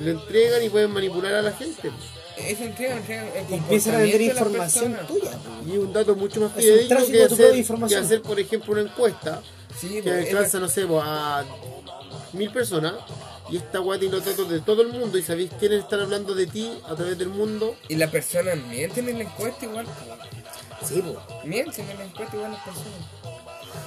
[0.03, 1.91] le entregan y pueden manipular a la gente.
[2.37, 5.31] Esa entrega, entrega el Empiezan a vender información tuya.
[5.65, 9.41] Y un dato mucho más fidedigno que hacer, que hacer, por ejemplo, una encuesta
[9.79, 11.43] Sí, que pues, alcanza, no sé, pues, a
[12.33, 12.93] mil personas
[13.49, 16.35] y esta weá tiene los datos de todo el mundo y sabéis quiénes están hablando
[16.35, 17.75] de ti a través del mundo.
[17.87, 19.85] Y las personas mienten en la encuesta igual.
[19.85, 20.89] pues.
[20.89, 21.17] Sí, po.
[21.45, 22.99] Mienten en la encuesta igual las personas.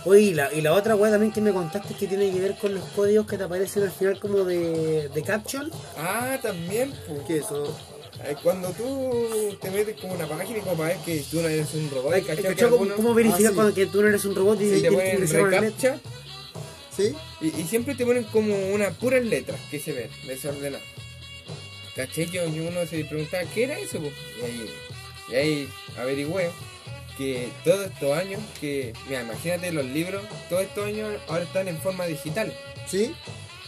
[0.04, 2.56] Oye, y la, y la otra weá también que me contaste que tiene que ver
[2.58, 5.70] con los códigos que te aparecen al final como de, de caption.
[5.96, 7.20] Ah, también, pues.
[7.26, 7.76] Que eso,
[8.24, 11.48] Eh, Cuando tú te metes como una página y como para ver que tú no
[11.48, 12.24] eres un robot, Ay.
[12.96, 13.54] ¿Cómo, verificar Ah, sí.
[13.54, 15.98] cuando que tú no eres un robot y, si te ponen recaptcha
[17.00, 17.16] ¿sí?
[17.40, 20.86] y, y siempre te ponen como unas puras letras que se ven desordenadas.
[21.94, 22.30] ¿Cachai?
[22.30, 24.00] Yo, uno se preguntaba, ¿qué era eso?
[24.00, 24.10] po?
[24.40, 24.70] Y ahí,
[25.30, 26.50] y ahí averigüé
[27.18, 31.78] que todos estos años, que, mira, imagínate los libros, todos estos años ahora están en
[31.78, 32.52] forma digital.
[32.86, 33.14] ¿Sí?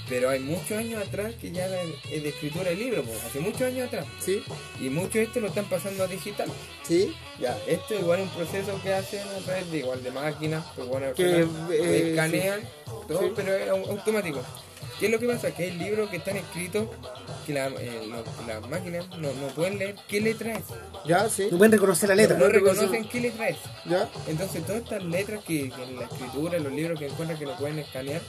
[0.09, 1.77] Pero hay muchos años atrás que ya era
[2.11, 4.07] de escritura de libro, po, hace muchos años atrás.
[4.21, 4.43] ¿Sí?
[4.81, 6.49] Y muchos de estos lo están pasando a digital.
[6.83, 7.15] ¿Sí?
[7.41, 10.89] Ya, esto igual es un proceso que hacen a través de igual de máquinas, pues
[10.89, 12.61] bueno, Que, eh, escanean
[13.09, 13.33] todo, Sí.
[13.35, 14.41] pero es au- automático.
[14.99, 15.51] ¿Qué es lo que pasa?
[15.53, 16.87] Que hay libros que están escritos
[17.47, 20.65] que la- eh, lo- las máquinas no, no pueden leer qué letra es.
[21.07, 21.29] ¿Ya?
[21.29, 21.49] ¿Sí?
[21.51, 22.37] No pueden reconocer la letra.
[22.39, 23.57] No reconocen qué letra es.
[23.87, 24.09] ¿Ya?
[24.29, 27.47] Entonces todas estas letras que, que en la escritura, en los libros que encuentran que
[27.47, 28.21] no pueden escanear,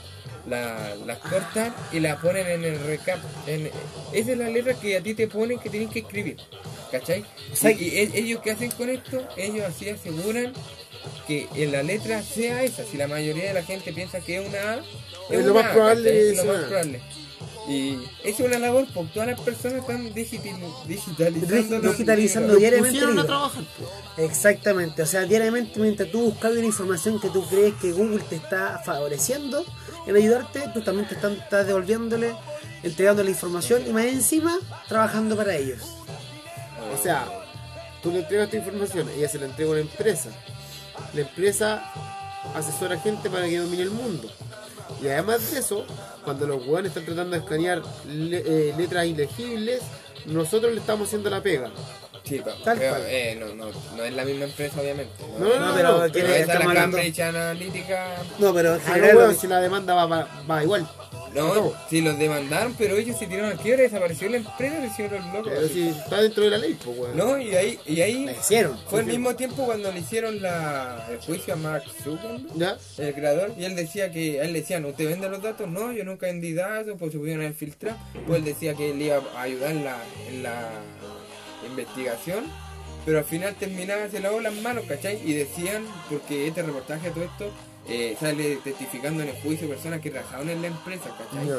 [0.47, 3.19] la- las cortan y las ponen en el recap.
[3.47, 3.69] En,
[4.13, 6.37] esa es la letra que a ti te ponen que tienes que escribir.
[6.91, 7.25] ¿Cachai?
[7.53, 10.53] sea, y, y e- ellos que hacen con esto, ellos así aseguran
[11.27, 12.83] que en la letra sea esa.
[12.85, 14.83] Si la mayoría de la gente piensa que es una A,
[15.29, 17.01] Es lo más A, probable es lo una más probable.
[17.67, 17.93] Y
[18.25, 23.63] esa es una labor porque todas las personas están digital, digitalizando, Digitalizando diariamente a trabajar.
[24.17, 24.29] pues.
[24.29, 28.35] Exactamente, o sea, diariamente mientras tú buscas una información que tú crees que Google te
[28.35, 29.65] está favoreciendo
[30.05, 32.35] en ayudarte, tú también te están, estás devolviéndole,
[32.83, 35.81] entregando la información y más encima trabajando para ellos.
[36.93, 37.25] O sea,
[38.01, 40.29] tú le entregas tu información, ella se la entrega a una empresa.
[41.13, 41.83] La empresa
[42.53, 44.29] asesora gente para que domine el mundo.
[45.01, 45.85] Y además de eso,
[46.23, 49.81] cuando los weones están tratando de escanear eh, letras ilegibles,
[50.25, 51.71] nosotros le estamos haciendo la pega.
[52.23, 53.03] Sí, pa- Tal pero, cual.
[53.07, 55.13] eh, no, no, no es la misma empresa, obviamente.
[55.37, 56.79] No, no, No, no, pero Pero estamos la.
[56.81, 58.15] Cambridge Analytica.
[58.39, 59.29] No, pero en Ah, general.
[59.29, 60.87] que- si la demanda va, va, va igual.
[61.33, 61.73] No, No.
[61.89, 65.33] si los demandaron, pero ellos se tiraron al quiebra, desapareció la empresa, le hicieron los
[65.33, 65.51] locos.
[65.55, 67.17] Pero si está dentro de la ley, pues weón.
[67.17, 68.77] No, y ahí, y ahí La hicieron.
[68.87, 72.77] fue al mismo tiempo cuando le hicieron la, el juicio a Mark Zuckerberg, ¿Ya?
[72.99, 75.67] el creador, y él decía que, a él decían, ¿usted vende los datos?
[75.67, 77.97] No, yo nunca vendí datos, pues se pudieron filtrado.
[78.27, 79.97] Pues él decía que él iba a ayudar en la,
[80.29, 80.69] en la
[81.67, 82.45] investigación,
[83.05, 85.21] pero al final terminaba, se lavó las manos, ¿cachai?
[85.23, 87.51] Y decían, porque este reportaje, todo esto,
[87.87, 91.49] eh, sale testificando en el juicio personas que trabajaban en la empresa, ¿cachai?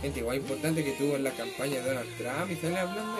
[0.00, 3.18] Gente igual importante que tuvo en la campaña de Donald Trump y sale hablando.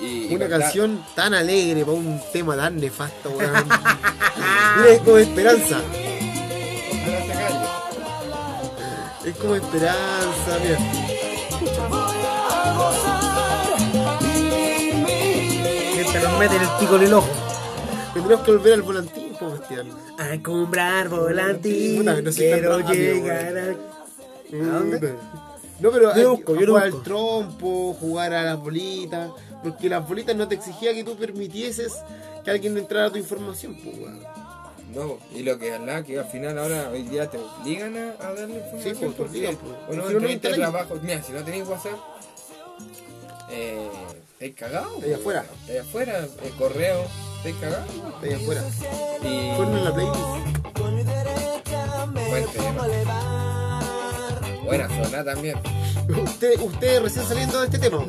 [0.00, 3.52] Y, y Una canción tan alegre para un tema tan nefasto, weón.
[4.76, 5.80] Mira, es como esperanza.
[9.24, 10.78] Es como esperanza, mira.
[16.12, 17.28] Te nos meten el pico en el ojo.
[18.12, 19.88] Tendremos que volver al volantín, pues, Bastián.
[20.18, 21.98] A comprar volantín.
[21.98, 23.62] Puta, no soy tan Quiero rápido, llegar a.
[23.62, 25.14] ¿A dónde?
[25.78, 29.30] No, pero Yo busco, que yo jugar al trompo, jugar a las bolitas,
[29.62, 31.94] porque las bolitas no te exigía que tú permitieses
[32.44, 34.20] que alguien entrara a tu información, pues, weón.
[34.94, 38.34] No, y lo que hablaba que al final ahora hoy día te obligan a, a
[38.34, 39.72] darle información pues, te porque obligan, pues.
[39.86, 41.98] bueno, Si no, no trabajo, mira, si no tenéis WhatsApp,
[43.50, 43.88] eh,
[44.40, 44.94] estáis cagados.
[44.96, 45.44] Estáis afuera.
[45.60, 47.04] Estáis afuera, el correo,
[47.36, 47.90] estáis cagados.
[47.90, 48.62] Está ahí afuera.
[49.22, 50.18] Y Ponlo en la playlist.
[50.78, 50.94] buen.
[54.64, 55.58] Buena zona también.
[56.08, 57.98] Usted, usted recién saliendo de este tema.
[57.98, 58.06] ¿no?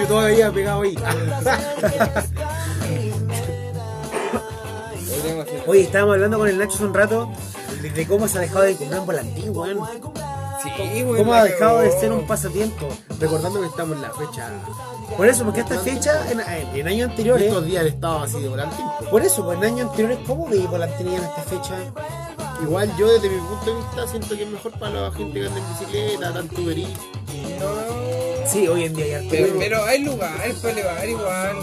[0.00, 0.96] Yo todavía pegado ahí.
[5.66, 7.30] Oye, estábamos hablando con el Nacho hace un rato
[7.80, 9.78] de, cómo se ha dejado de comprar volantín, weón.
[10.62, 12.88] Sí, Cómo ha dejado de ser un pasatiempo.
[13.20, 14.50] Recordando que estamos en la fecha.
[15.16, 16.40] Por eso, porque esta fecha, en,
[16.78, 18.84] en años anteriores, Estos días estado así de volantín.
[18.98, 19.10] pues.
[19.10, 21.74] por eso, pues en años anteriores, ¿cómo veis volantín en esta fecha?
[22.62, 25.46] Igual yo desde mi punto de vista siento que es mejor para la gente que
[25.46, 26.28] anda en bicicleta,
[26.76, 26.90] Eats.
[27.60, 29.28] No, Sí, hoy en día hay harto.
[29.30, 31.56] pero, pero hay lugares para elevar igual.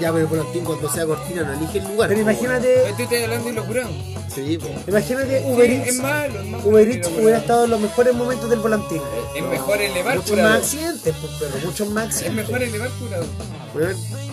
[0.00, 2.08] Ya, pero el volantín cuando sea cortina no elige el lugar.
[2.10, 3.88] Pero imagínate, Estoy te hablando y lo curado.
[3.90, 4.16] weón.
[4.30, 4.72] Sí, pues.
[4.88, 5.88] imagínate Uber Sí, Eats.
[5.88, 6.68] es malo, es malo.
[6.68, 9.00] Uber Eats hubiera estado en los mejores momentos del volantín.
[9.34, 10.48] Es mejor elevar Muchos curado.
[10.50, 12.46] más accidentes, pues, pero muchos más Es accidentes.
[12.48, 13.24] mejor elevar curado.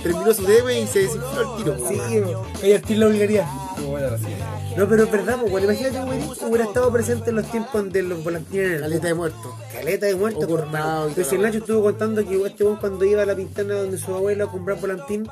[0.03, 1.77] Terminó su DM y se desinfló el tiro.
[1.77, 1.89] pues.
[2.09, 2.21] Sí,
[2.63, 3.47] oye, el la obligaría.
[4.77, 7.91] No, pero es verdad, pues, bueno, imagínate Uber Eats hubiera estado presente en los tiempos
[7.91, 9.55] de los volantines en el Caleta de muerto.
[9.71, 13.35] Caleta de muertos, cortado Entonces el Nacho estuvo contando que este cuando iba a la
[13.35, 15.27] pintana donde su abuelo a comprar volantín,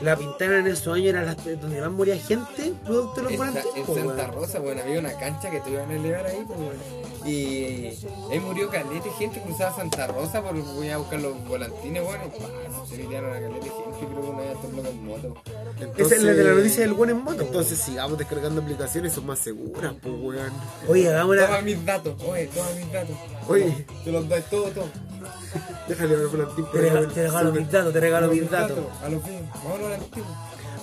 [0.00, 3.38] la pintana en esos años era la, donde más moría gente, producto de los En,
[3.38, 3.76] volantines.
[3.76, 4.32] en pues, Santa weón.
[4.34, 7.28] Rosa, bueno, había una cancha que te iban a elevar ahí, pues.
[7.28, 7.86] Y
[8.30, 12.24] ahí murió caleta de gente cruzaba Santa Rosa por voy a buscar los volantines, bueno,
[12.26, 15.34] y pa, se miraron a caleta de gente, creo que una vez tomó con moto.
[15.96, 17.42] Esa es la de la noticia del buen en moto.
[17.42, 20.52] Entonces sigamos descargando aplicaciones, son más seguras, pues weón.
[20.88, 23.16] Oye, hagamos Toma mis datos, oye, toma mis datos.
[23.48, 24.88] Oye, Te los doy todo, todo.
[25.88, 26.64] Déjale el volantín.
[26.72, 28.78] Te te regalo mis datos, te regalo mis datos.
[29.02, 30.26] A los vámonos al antiguo.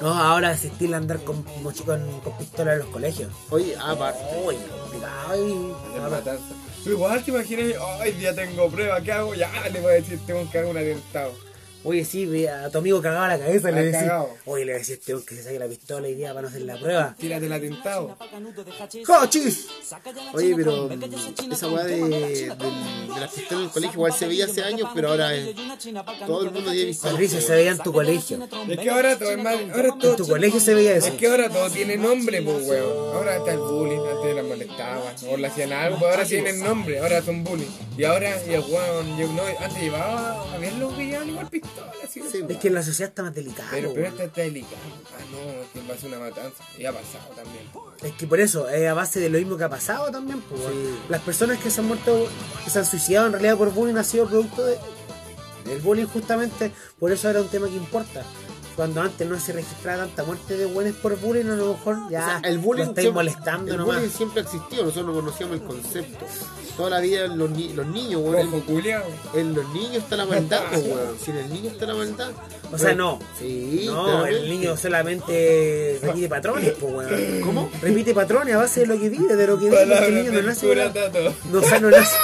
[0.02, 1.74] No, ahora asistir a andar con, con,
[2.22, 3.32] con pistola en los colegios.
[3.50, 4.20] Oye, aparte.
[4.46, 5.48] Uy, complicado.
[5.48, 6.44] y- Hacer matanza.
[6.84, 7.66] Pero igual te imaginas,
[8.02, 9.34] hoy día tengo prueba, ¿qué hago?
[9.36, 11.32] Ya le voy a decir, tengo que hacer un atentado.
[11.86, 14.00] Oye, sí, ve a tu amigo cagaba la cabeza, le decís.
[14.02, 14.30] cagado.
[14.46, 16.62] Oye, le decís a este que se saque la pistola y día para no hacer
[16.64, 17.16] la prueba.
[17.18, 18.18] Tírate el atentado.
[19.06, 19.68] ¡Cochis!
[20.34, 20.90] Oye, pero
[21.52, 24.90] esa weá de, del- de las pistolas en el colegio igual se veía hace años,
[24.96, 25.30] pero ahora
[26.26, 27.14] todo el mundo tiene pistolas.
[27.14, 28.40] Patricio se veía en tu colegio.
[28.68, 31.08] Es que ahora todo es más, ahora En tu colegio se veía eso.
[31.08, 33.16] Es que ahora todo tiene nombre, pues, weón.
[33.16, 37.00] Ahora está el bullying, antes la molestaban, o le hacían algo, pues ahora tienen nombre,
[37.00, 37.68] ahora son bullying.
[37.98, 41.48] Y ahora, y el weón, yo no, antes llevaba, a ver los que llevaban igual
[41.50, 41.75] pistolas, así.
[42.10, 43.68] Sí, Es que la sociedad está más delicada.
[43.72, 44.78] Pero, pero esta está delicada.
[44.86, 46.64] Ah, no, que va a ser una matanza.
[46.78, 47.64] Y ha pasado también.
[48.04, 50.42] Es que por eso, es a base de lo mismo que ha pasado también.
[50.42, 50.62] pues.
[51.10, 52.28] Las personas que se han muerto,
[52.64, 54.78] que se han suicidado en realidad por bullying ha sido producto de,
[55.66, 56.72] del bullying justamente.
[57.00, 58.24] Por eso era un tema que importa.
[58.76, 62.20] Cuando antes no se registraba tanta muerte de buenos por bullying, a lo mejor ya
[62.20, 63.96] O sea, el bullying, lo estáis siempre, molestando el nomás.
[63.96, 66.26] bullying siempre existió, nosotros no conocíamos el concepto.
[66.76, 70.62] Toda la vida los, ni- los niños, weón, en, en los niños está la maldad,
[70.74, 71.16] weón.
[71.24, 72.32] Si en el niño está la maldad.
[72.74, 73.20] O sea, no.
[73.40, 74.40] Sí, No, claramente.
[74.42, 77.42] el niño solamente repite patrones, pues, weón.
[77.42, 77.72] ¿Cómo?
[77.82, 80.32] Repite patrones a base de lo que vive, de lo que vive, porque el niño
[80.34, 80.68] no nace.
[81.50, 82.16] No, o sea, no nace.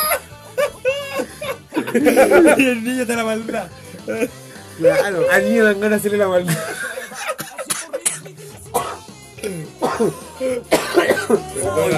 [2.57, 3.67] y el niño está la maldad.
[4.81, 5.25] Claro.
[5.31, 6.57] Al niño dan ganas de hacerle la maldad.
[9.43, 9.57] Ay,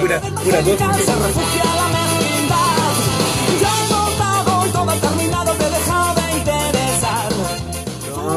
[0.00, 0.20] pura.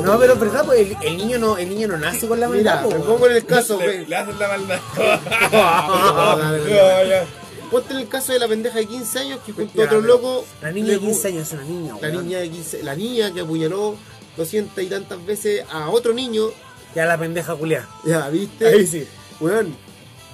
[0.03, 2.47] No, pero es verdad, pues el, el niño no, el niño no nace con la
[2.47, 4.05] Mira, maldad, me po, pongo en el caso, Le, güey.
[4.05, 4.79] le hacen la maldad.
[7.62, 7.71] No.
[7.71, 10.45] Ponte en el caso de la pendeja de 15 años que junto a otro loco.
[10.62, 13.33] La niña de pu- 15 años es una niña, La niña de 15, la niña
[13.33, 13.95] que apuñaló
[14.38, 16.47] 200 y tantas veces a otro niño.
[16.95, 17.88] Ya la pendeja culiá.
[18.06, 18.67] Ya, ¿viste?
[18.67, 19.06] Ahí sí.
[19.39, 19.76] Weón,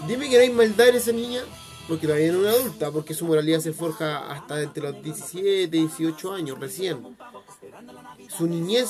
[0.08, 1.42] dime que no hay maldad en esa niña,
[1.88, 5.68] porque todavía no es una adulta, porque su moralidad se forja hasta entre los 17,
[5.68, 7.18] 18 años recién.
[8.38, 8.90] Su niñez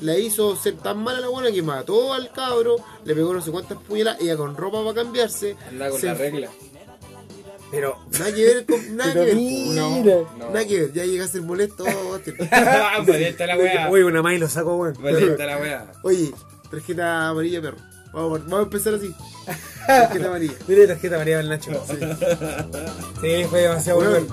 [0.00, 3.50] la hizo ser tan mala la buena que mató al cabro, le pegó no sé
[3.50, 5.56] cuántas puñaladas, ella con ropa para cambiarse.
[5.68, 6.50] Anda con se- la regla.
[7.76, 9.34] Pero, Nada que ver con nada que ver.
[9.36, 9.82] mira.
[9.82, 10.50] No.
[10.50, 11.84] Nada que ver, ya llega a ser molesto.
[11.84, 13.90] Molesta la weá.
[13.90, 14.94] Uy, una más y lo saco, weón.
[14.98, 15.92] Molesta la weá.
[16.02, 16.32] Oye,
[16.70, 17.76] tarjeta amarilla, perro.
[18.14, 19.14] Vamos, vamos a empezar así.
[19.86, 20.54] Tarjeta amarilla.
[20.66, 21.70] Mire tarjeta María del Nacho.
[23.20, 24.26] Sí, fue demasiado bueno.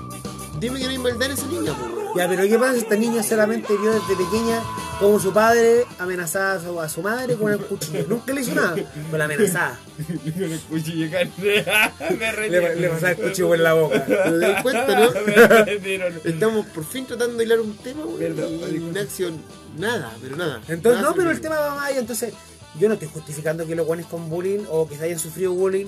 [0.58, 2.16] Dime que no en esa niña, po.
[2.16, 2.76] Ya, pero ¿qué pasa?
[2.76, 4.62] Esta niña solamente vio desde pequeña
[5.00, 8.06] como su padre amenazaba a su, a su madre con el cuchillo.
[8.08, 9.78] Nunca le hizo nada, pero la amenazaba.
[10.24, 11.10] El cuchillo.
[11.38, 12.48] Me.
[12.48, 14.04] Le, le pasaba el cuchillo por la boca.
[14.04, 15.10] Te das cuenta, ¿no?
[16.24, 18.68] Estamos por fin tratando de hilar un tema, y marico.
[18.68, 19.32] Ignacio,
[19.76, 20.60] nada, pero nada.
[20.68, 21.90] Entonces, Nada no, pero el tema va más.
[21.92, 22.32] Entonces,
[22.78, 25.86] yo no estoy justificando que los guanes con bullying o que se hayan sufrido bullying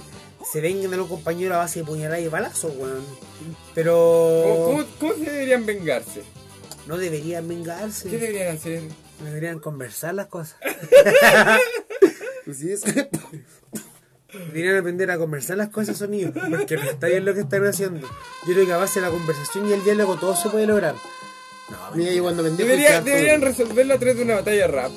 [0.52, 3.04] se vengan a los compañeros a base de puñaladas y balazos, weón.
[3.04, 6.22] ¿Cómo, Pero cómo, cómo se deberían vengarse?
[6.86, 8.08] no deberían vengarse.
[8.08, 8.82] ¿Qué deberían hacer?
[9.24, 10.56] Deberían conversar las cosas.
[12.44, 12.82] Pues sí, es-
[14.52, 16.32] Deberían aprender a conversar las cosas esos niños.
[16.48, 18.06] Porque no está bien lo que están haciendo.
[18.46, 20.94] Yo creo que a base de la conversación y el diálogo todo se puede lograr.
[21.94, 24.92] Mira, yo cuando Debería- deberían resolverlo a través de una batalla rap.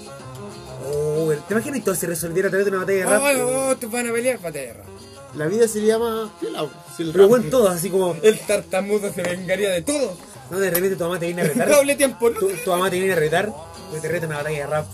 [0.86, 3.22] Oh, ¿Te imaginas todo se resolviera a través de una batalla de rap?
[3.24, 4.88] Oh, oh, te van a pelear batalla de rap.
[5.36, 6.70] La vida sería más pelado.
[6.96, 8.16] Si el Pero rap- bueno, todos así como.
[8.22, 10.14] El tartamudo se vengaría de todo.
[10.50, 11.70] No, de repente tu mamá te viene a retar.
[11.76, 12.40] Doble tiempo, ¿no?
[12.40, 13.52] Tu, tu mamá te viene a retar.
[13.96, 14.86] Y te reta una batalla de rap.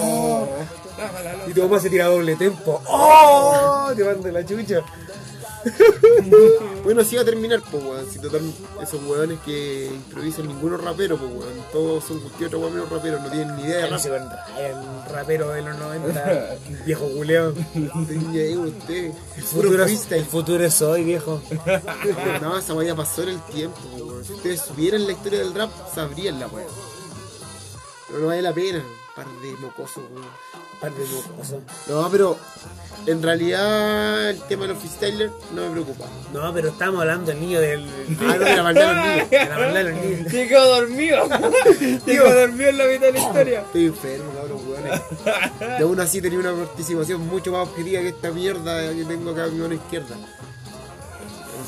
[0.00, 0.48] Oh,
[0.98, 2.82] la Y tu mamá se tira doble tempo.
[2.88, 3.92] ¡Oh!
[3.94, 4.80] Te manda la chucha.
[6.84, 8.06] Bueno, así va a terminar, pues, weón.
[8.08, 8.42] Si total,
[8.80, 11.64] esos weones que improvisan ninguno rapero, pues, weón.
[11.72, 14.00] Todos son cualquier otro weón menos raperos, no tienen ni idea de rap.
[14.04, 17.54] Ryan, rapero de los 90, viejo culeado.
[18.06, 19.12] Tenía ahí usted.
[19.36, 21.42] El futuro, el futuro es hoy, viejo.
[22.40, 24.24] No, esa weá pasó en el tiempo, pues, weón.
[24.24, 26.66] Si ustedes supieran la historia del rap, sabrían la weá.
[28.06, 28.84] Pero no vale la pena,
[29.16, 30.26] par de mocosos, weón.
[30.78, 31.62] Par de mocosos.
[31.88, 32.36] No, pero
[33.06, 36.04] en realidad el tema de los freestylers no me preocupa.
[36.34, 37.86] No, pero estamos hablando del niño del.
[38.20, 39.30] Ah, no, de la maldad de los niños.
[39.30, 40.30] De la maldad de los niños.
[40.30, 41.24] Chico dormido.
[42.04, 43.60] Chico dormido en la mitad de la historia.
[43.62, 45.00] Estoy enfermo, cabrón, weones.
[45.78, 49.44] Y aún así tenía una participación mucho más objetiva que esta mierda que tengo acá
[49.44, 50.14] a mi mano izquierda.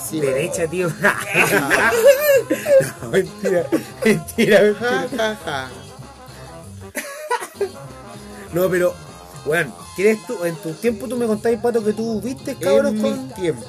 [0.07, 0.89] Sí, Derecha, tío.
[3.03, 3.67] no, mentira.
[4.05, 5.71] Mentira, mentira.
[8.63, 8.95] No, pero,
[9.47, 10.45] weón, ¿quieres tú?
[10.45, 13.27] En tu tiempo tú me contabas, pato, que tú viste cabros En con.
[13.29, 13.65] mi tiempo.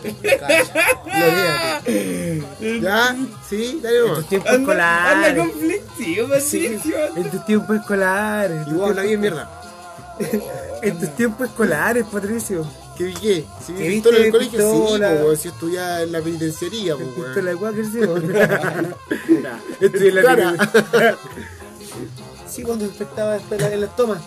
[1.06, 2.44] Gloríate.
[2.82, 3.16] ¿Ya?
[3.50, 3.80] ¿Sí?
[3.82, 5.38] Dale En tus tiempos Anda, anda escolares.
[5.54, 6.98] conflictivo, Sí, Patricio.
[7.16, 8.68] en tus tiempos escolares.
[8.68, 9.50] en Y vos habla bien mierda.
[10.82, 12.66] En tus tiempos escolares, Patricio.
[12.98, 13.46] ¿Qué vi qué?
[13.66, 15.38] Si ¿Que vi pistola en el colegio, sí, po, weón.
[15.38, 17.24] Si estudiaba en la penitenciaría, po, En weón.
[17.26, 18.00] pistola de Walker, sí.
[19.86, 20.54] Estoy en la Cara.
[22.60, 22.92] Sí, cuando en
[23.62, 24.22] la- en las tomas.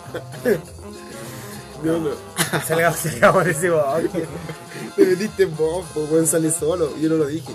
[1.83, 2.09] No, no.
[2.67, 4.25] Salgamos, salgamos de ese bosque.
[4.95, 6.95] Te metiste en vos, weón, sale solo.
[6.97, 7.51] Yo no lo dije.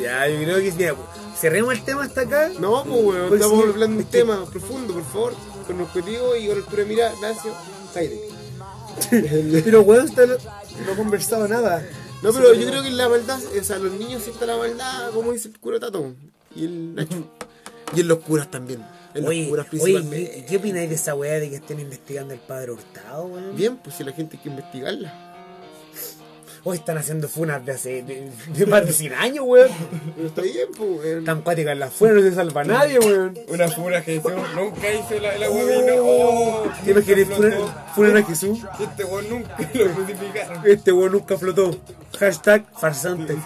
[0.00, 0.94] Ya, yo creo que mira,
[1.38, 2.50] cerremos el tema hasta acá.
[2.58, 3.28] No, pues, weón.
[3.28, 5.34] Pues Estamos sí, hablando de un que- tema profundo, por favor.
[5.66, 7.12] Con objetivo y con altura de mira.
[7.96, 8.20] Aire.
[9.64, 11.86] Pero weón, está- no he conversado nada.
[12.22, 15.10] No, pero yo creo que la maldad, o sea, los niños sí está la maldad,
[15.14, 16.12] como dice el cura Tato.
[16.54, 17.24] Y el Nacho.
[17.94, 18.84] Y en los curas también.
[19.14, 20.30] En Oye, los curas oye, principalmente.
[20.32, 23.56] ¿qué, qué opináis de esa weá de que estén investigando el padre Hurtado, weón?
[23.56, 25.26] Bien, pues si la gente hay que investigarla.
[26.62, 29.70] Hoy están haciendo funas de hace de, de más de 100 años, weón.
[30.14, 31.24] Pero está bien, pues, weón.
[31.24, 33.38] Tan cuáticas las fueras, no se salva nadie, weón.
[33.48, 34.30] Una fura Jesús.
[34.54, 35.92] Nunca hizo la, la huevina.
[35.98, 37.28] Oh, ¿Qué me querés
[37.94, 38.60] funar a Jesús?
[38.78, 40.62] Este weón nunca lo crucificaron.
[40.66, 41.80] Este weón nunca flotó.
[42.18, 43.36] Hashtag farsante.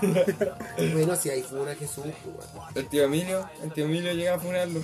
[0.92, 2.66] Bueno, si hay funa Jesús, pues, weón.
[2.74, 4.80] El tío Emilio, el tío Emilio llega a funarlo.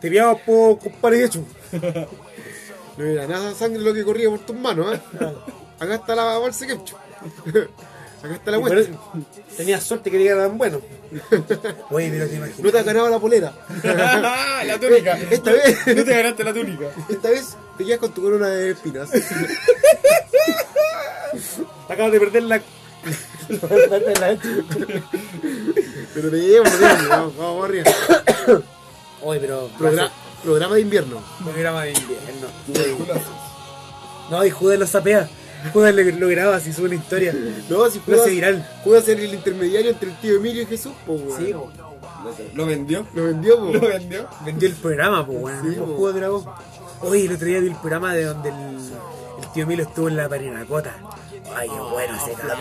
[0.00, 1.44] Te pillamos por compadre hecho.
[2.96, 5.00] No era nada sangre lo que corría por tus manos, ¿eh?
[5.78, 8.98] Acá está la bolsa que Acá está la vuelta.
[9.56, 10.80] Tenías suerte que llegaran bueno.
[11.90, 12.58] Oye, pero te imaginas.
[12.58, 13.52] No te has ganado la polera.
[13.84, 15.16] la túnica.
[15.30, 16.86] Esta vez, No te ganaste la túnica.
[17.08, 19.08] esta vez te quedas con tu corona de espinas.
[21.88, 22.60] Acabas de perder la.
[26.14, 26.64] Pero te te llevo,
[27.08, 27.84] vamos, vamos arriba.
[29.22, 29.68] Oye, pero.
[29.78, 30.10] Progra-
[30.42, 31.22] programa de invierno.
[31.42, 32.48] Programa de invierno.
[34.30, 35.28] No, y Judas lo sapea.
[35.72, 37.34] Judas lo, lo graba si sube una historia.
[37.68, 38.68] No, si puedo hace viral.
[38.84, 41.44] puedo ser el intermediario entre el tío Emilio y Jesús, pues, weón.
[41.46, 41.70] Sí, po.
[42.54, 43.06] ¿Lo vendió?
[43.14, 44.28] Lo vendió, ¿Lo vendió?
[44.44, 45.74] vendió el programa, pues, weón.
[45.74, 45.80] Sí.
[45.80, 46.44] Judas Dragón.
[47.00, 48.54] Oye, el otro día vi el programa de donde el,
[49.42, 50.94] el tío Milo estuvo en la parinacota.
[51.56, 52.58] Ay, qué bueno ese cabrón.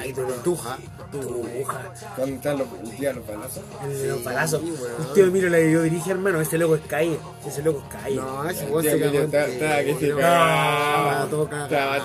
[0.00, 0.78] Ay, tú Tuja.
[1.12, 1.92] Tuja.
[2.16, 3.62] ¿Dónde están los, el día de los balazos?
[3.84, 4.60] El de los palazos.
[4.62, 4.74] Sí.
[4.98, 6.40] El tío Milo la yo dirige, hermano.
[6.40, 7.18] Ese loco es calle.
[7.46, 8.16] Ese loco es calle.
[8.16, 11.26] No, ese weón se cagó estaba que se cagaba.
[11.28, 12.04] Todo cagado.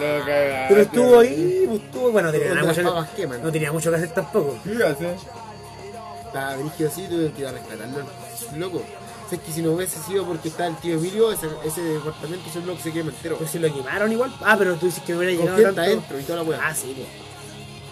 [0.68, 2.84] Pero estuvo ahí, estuvo, bueno, tenía nada mucho
[3.44, 4.58] no tenía mucho que hacer tampoco.
[4.64, 5.16] Fíjate.
[6.26, 8.06] Estaba brígido así, tuve que ir a rescatarlo.
[8.58, 8.78] Loco.
[8.78, 11.82] O sea, es que si no hubiese sido porque está el tío Emilio, ese, ese
[11.82, 13.36] departamento, ese blog se quema entero.
[13.38, 14.34] Pero si lo quemaron igual.
[14.42, 15.82] Ah, pero tú dices que hubiera llegado tanto.
[15.82, 16.60] adentro y toda la weá.
[16.64, 17.27] Ah, sí, pues.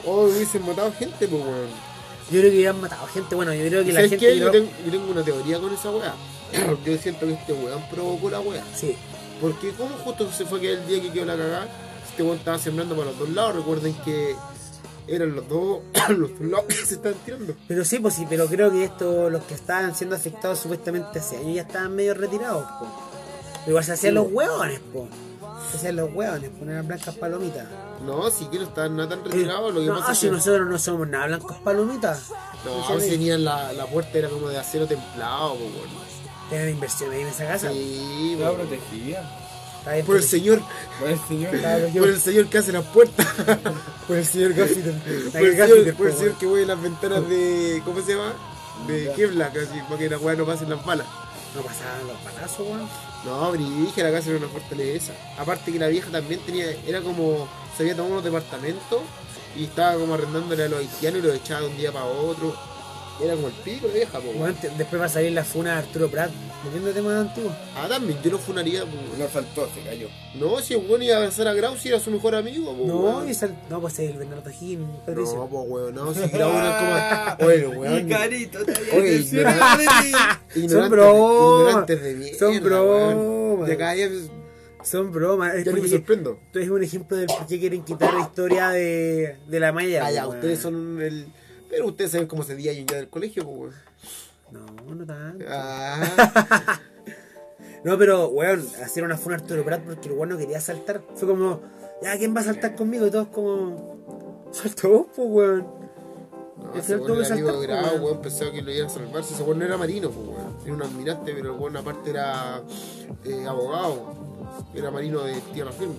[0.05, 1.69] Oh, hubiesen matado gente, pues weón.
[2.31, 3.35] Yo creo que hubieran matado gente.
[3.35, 4.25] Bueno, yo creo que la ¿Sabes gente.
[4.27, 4.39] qué?
[4.39, 6.13] Yo tengo, yo tengo una teoría con esa weá.
[6.85, 8.63] Yo siento que este weón provocó la weá.
[8.75, 8.95] Sí.
[9.41, 11.67] Porque como justo se fue aquel día que quedó la cagada,
[12.07, 13.55] este weón estaba sembrando para los dos lados.
[13.55, 14.35] Recuerden que
[15.07, 17.55] eran los dos, los dos lados que se estaban tirando.
[17.67, 21.37] Pero sí, pues sí, pero creo que esto, los que estaban siendo afectados supuestamente hace
[21.37, 22.65] años ya estaban medio retirados.
[22.79, 25.07] Pero igual se hacían los hueones, po.
[25.71, 27.65] Se hacían los hueones, poner blancas palomitas.
[28.05, 30.31] No, si que no estaban nada tan retirados, lo que no, pasa es si que...
[30.33, 32.29] nosotros no somos nada blancos palomitas.
[32.63, 36.05] No, si tenían la, la puerta era como de acero templado, pues weón.
[36.49, 37.71] Tienen inversión ahí en esa casa.
[37.71, 38.67] Sí, Estaba weón.
[38.67, 39.41] protegida.
[40.05, 40.61] Por el señor,
[40.99, 41.51] Por el señor.
[41.59, 43.27] claro, yo- por el señor que hace las puertas.
[44.07, 44.93] por el señor Gaffiter.
[45.31, 47.81] por, el señor, por el señor que mueve las ventanas de.
[47.85, 48.33] ¿Cómo se llama?
[48.87, 51.05] De Kevlar, casi, para que la weá no pasen las balas.
[51.55, 52.87] No pasaban los palazos, weón.
[53.25, 55.13] No, dije la casa era una fortaleza.
[55.37, 59.01] Aparte que la vieja también tenía, era como, se había tomado unos departamentos
[59.57, 62.55] y estaba como arrendándole a los haitianos y los echaba de un día para otro.
[63.23, 64.31] Era como el pico la vieja, po.
[64.37, 66.31] Bueno, te- después va a salir la funa de Arturo Prat,
[66.65, 67.53] volviendo a temas antiguos.
[67.75, 68.91] Ah, también, yo no funaría, po.
[69.17, 70.07] No saltó, se cayó.
[70.35, 72.85] No, si el weón iba a besar a Graus y era su mejor amigo, po.
[72.85, 73.29] No, weón.
[73.29, 75.35] y sal- no, pues el Bernardo Gil, Patricio.
[75.35, 77.47] No, pues weón, no, si Graus era como.
[77.49, 78.09] Oye, weón.
[78.09, 78.59] carito,
[78.97, 80.69] Oye, ignorante.
[80.69, 81.59] Son bromas.
[81.59, 82.37] Ignorantes de mierda.
[82.39, 83.15] Son bromas.
[83.15, 83.67] weón.
[83.67, 84.09] Ya cada día
[84.83, 85.55] Son bromas.
[85.55, 86.39] Es ya no me sorprendo.
[86.53, 90.05] es un ejemplo del por qué quieren quitar la historia de, de la malla.
[90.05, 90.35] Ah, ya, weón.
[90.35, 91.27] ustedes son el.
[91.75, 93.73] Pero ustedes saben cómo se día ya del colegio, pues,
[94.53, 94.85] weón.
[94.87, 95.43] No, no tanto.
[95.49, 96.79] Ah,
[97.83, 101.01] No, pero, weón, hacer una funa a Arturo Prat porque el weón no quería saltar.
[101.15, 101.59] Fue como,
[102.01, 103.05] ya, ¿quién va a saltar conmigo?
[103.05, 105.67] Y todos como, saltó vos, pues, weón.
[106.63, 108.21] no, ese weón era amigo Grau, weón.
[108.21, 109.33] pensaba que lo iba a salvarse.
[109.33, 110.55] Ese weón no era marino, pues, weón.
[110.63, 112.63] Era un almirante, pero el weón aparte era
[113.25, 114.13] eh, abogado.
[114.73, 115.95] Era marino de tierra firme,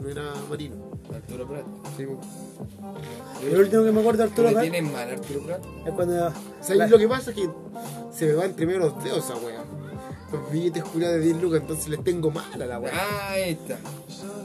[0.00, 0.85] no era marino.
[1.14, 1.64] Arturo Prat.
[1.96, 2.06] Sí.
[3.46, 5.60] El último que me acuerdo de Arturo ¿Le Prat tienen mal Arturo Prat?
[5.86, 6.32] es cuando...
[6.60, 7.30] ¿Sabes la- lo que pasa?
[7.30, 7.48] Es que
[8.12, 9.62] se me van entre medio los dedos esa weá.
[10.32, 12.92] Los billetes culiados de 10 lucas, entonces les tengo mal a la weá.
[12.94, 13.78] Ah, ahí está.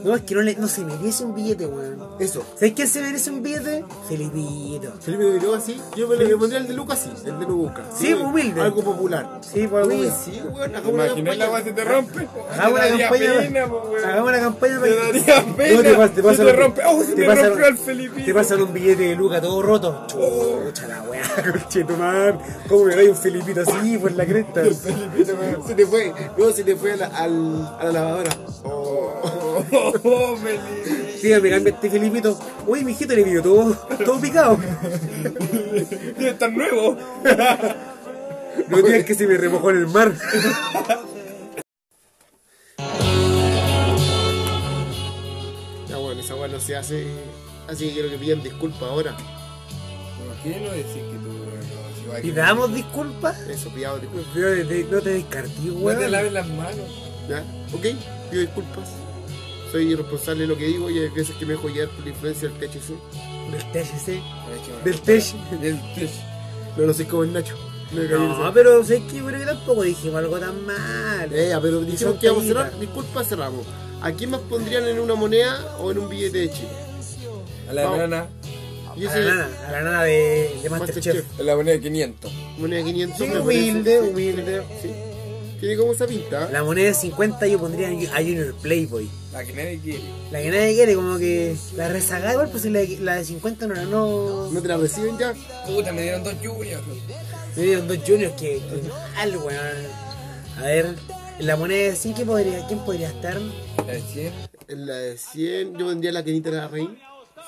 [0.03, 1.99] No, es que no, le, no se merece un billete, weón.
[2.19, 2.43] Eso.
[2.55, 3.83] ¿Sabes quién se merece un billete?
[4.07, 4.93] Felipito.
[5.01, 7.83] Felipe Viró así, yo me le pondría el de Lucas así, el de Lubuca.
[7.97, 8.61] Sí, humilde.
[8.61, 9.39] Algo popular.
[9.41, 10.31] Sí, pues algo Oye, así.
[10.33, 11.63] sí, weón, hagamos una Imaginé la campaña.
[11.65, 12.27] se te rompe.
[12.51, 13.39] Hagamos Te una daría campaña.
[13.39, 14.05] pena, po, weón.
[14.05, 15.73] Hagamos una campaña Te daría pena.
[15.75, 16.81] No, te, pas- te Se pasan te un- rompe.
[16.87, 18.25] ¡Oh, se te te pasan- rompió el Felipito!
[18.25, 20.05] Te pasan un billete de Luca todo roto.
[20.07, 22.39] Chucha la weá, conchetumar.
[22.67, 24.61] ¿Cómo me dais un Felipito así por la cresta?
[25.71, 28.29] Se te fue, no, se te fue a la, al- a la lavadora.
[28.65, 29.21] Oh.
[29.71, 31.17] Oh, oh, Felipe.
[31.21, 32.37] Tía, me cambia este Felipito.
[32.67, 34.57] Uy, mijito, le pidió todo, todo picado.
[36.17, 36.97] Debe estar nuevo.
[38.67, 40.11] No digas que se me remojó en el mar.
[45.87, 47.07] Ya bueno, esa weá no se hace.
[47.67, 49.15] Así que quiero que pidan disculpas ahora.
[49.15, 51.45] ¿Por qué no decir que tú,
[52.11, 53.39] weón, Y damos disculpas.
[53.41, 54.29] Eso, pillado disculpas.
[54.33, 56.11] Pero de- de- no te descartí, No te weón.
[56.11, 56.85] laves las manos.
[57.29, 57.43] ¿Ya?
[57.73, 57.85] ¿Ok?
[58.29, 58.89] Pido disculpas.
[59.71, 62.09] Soy irresponsable de lo que digo y hay veces que me dejo llevar por la
[62.11, 62.93] influencia del THC.
[63.51, 64.21] Del THC.
[64.83, 65.33] Del TEC.
[65.61, 66.09] Del tech.
[66.77, 67.55] No, no soy como el Nacho.
[67.91, 71.29] No, pero sé que yo creo que tampoco dijimos algo tan mal.
[71.33, 72.79] Eh, pero dijimos que íbamos a cerrar.
[72.79, 73.65] Disculpas, cerramos.
[74.01, 76.69] ¿A quién más pondrían en una moneda o en un billete de Chile?
[77.69, 78.27] A la Vamos.
[78.97, 81.15] Yo A la nana, a la nana de, de Masterchef.
[81.15, 81.39] Masterchef.
[81.45, 82.31] La moneda de 500.
[82.57, 83.17] moneda de 500.
[83.17, 84.11] Sí, humilde, parece.
[84.11, 84.63] humilde.
[84.81, 84.89] Sí.
[85.59, 86.49] Tiene como esa pinta.
[86.51, 89.07] La moneda de 50 yo pondría a Junior Playboy.
[89.31, 90.03] La que nadie quiere.
[90.31, 93.75] La que nadie quiere, como que la rezagada igual, pues la, la de 50 no
[93.75, 94.49] la no.
[94.49, 95.33] ¿No te la reciben ya?
[95.67, 96.83] Puta, me dieron dos juniors.
[97.55, 98.81] Me dieron dos juniors que, que
[99.15, 99.61] mal, weón.
[100.57, 100.95] A ver,
[101.39, 103.39] en la moneda de 100, ¿quién podría, ¿quién podría estar?
[103.85, 104.33] La de 100.
[104.67, 106.95] En la de 100, yo vendría la quenita de la reina.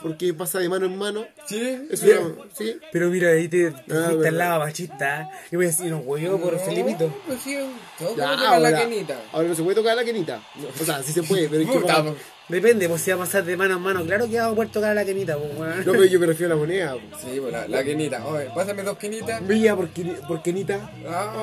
[0.01, 1.25] Porque pasa de mano en mano.
[1.45, 1.87] ¿Sí?
[1.89, 2.77] Es una, ¿sí?
[2.91, 5.21] Pero mira, ahí te, te Ah, al lado machista.
[5.21, 5.27] ¿eh?
[5.51, 7.13] Yo voy a decir, nos huevo por Felipito.
[7.27, 7.57] Pues sí,
[7.99, 9.17] todo Ya, toca la ahora, quenita.
[9.31, 10.41] ahora no se puede tocar la quenita.
[10.81, 12.13] O sea, sí se puede, pero es que para-.
[12.49, 14.69] Depende, pues si va a pasar de mano en mano, claro que vamos a poder
[14.71, 15.77] tocar a la quenita, pues, weón.
[15.85, 16.93] No, pero yo me refiero a la moneda.
[16.95, 17.17] po.
[17.19, 18.25] Sí, pues la, la quenita.
[18.27, 19.47] Oye, pásame dos quenitas.
[19.47, 19.87] Veía por,
[20.27, 20.91] por quenita.
[21.07, 21.33] Ah,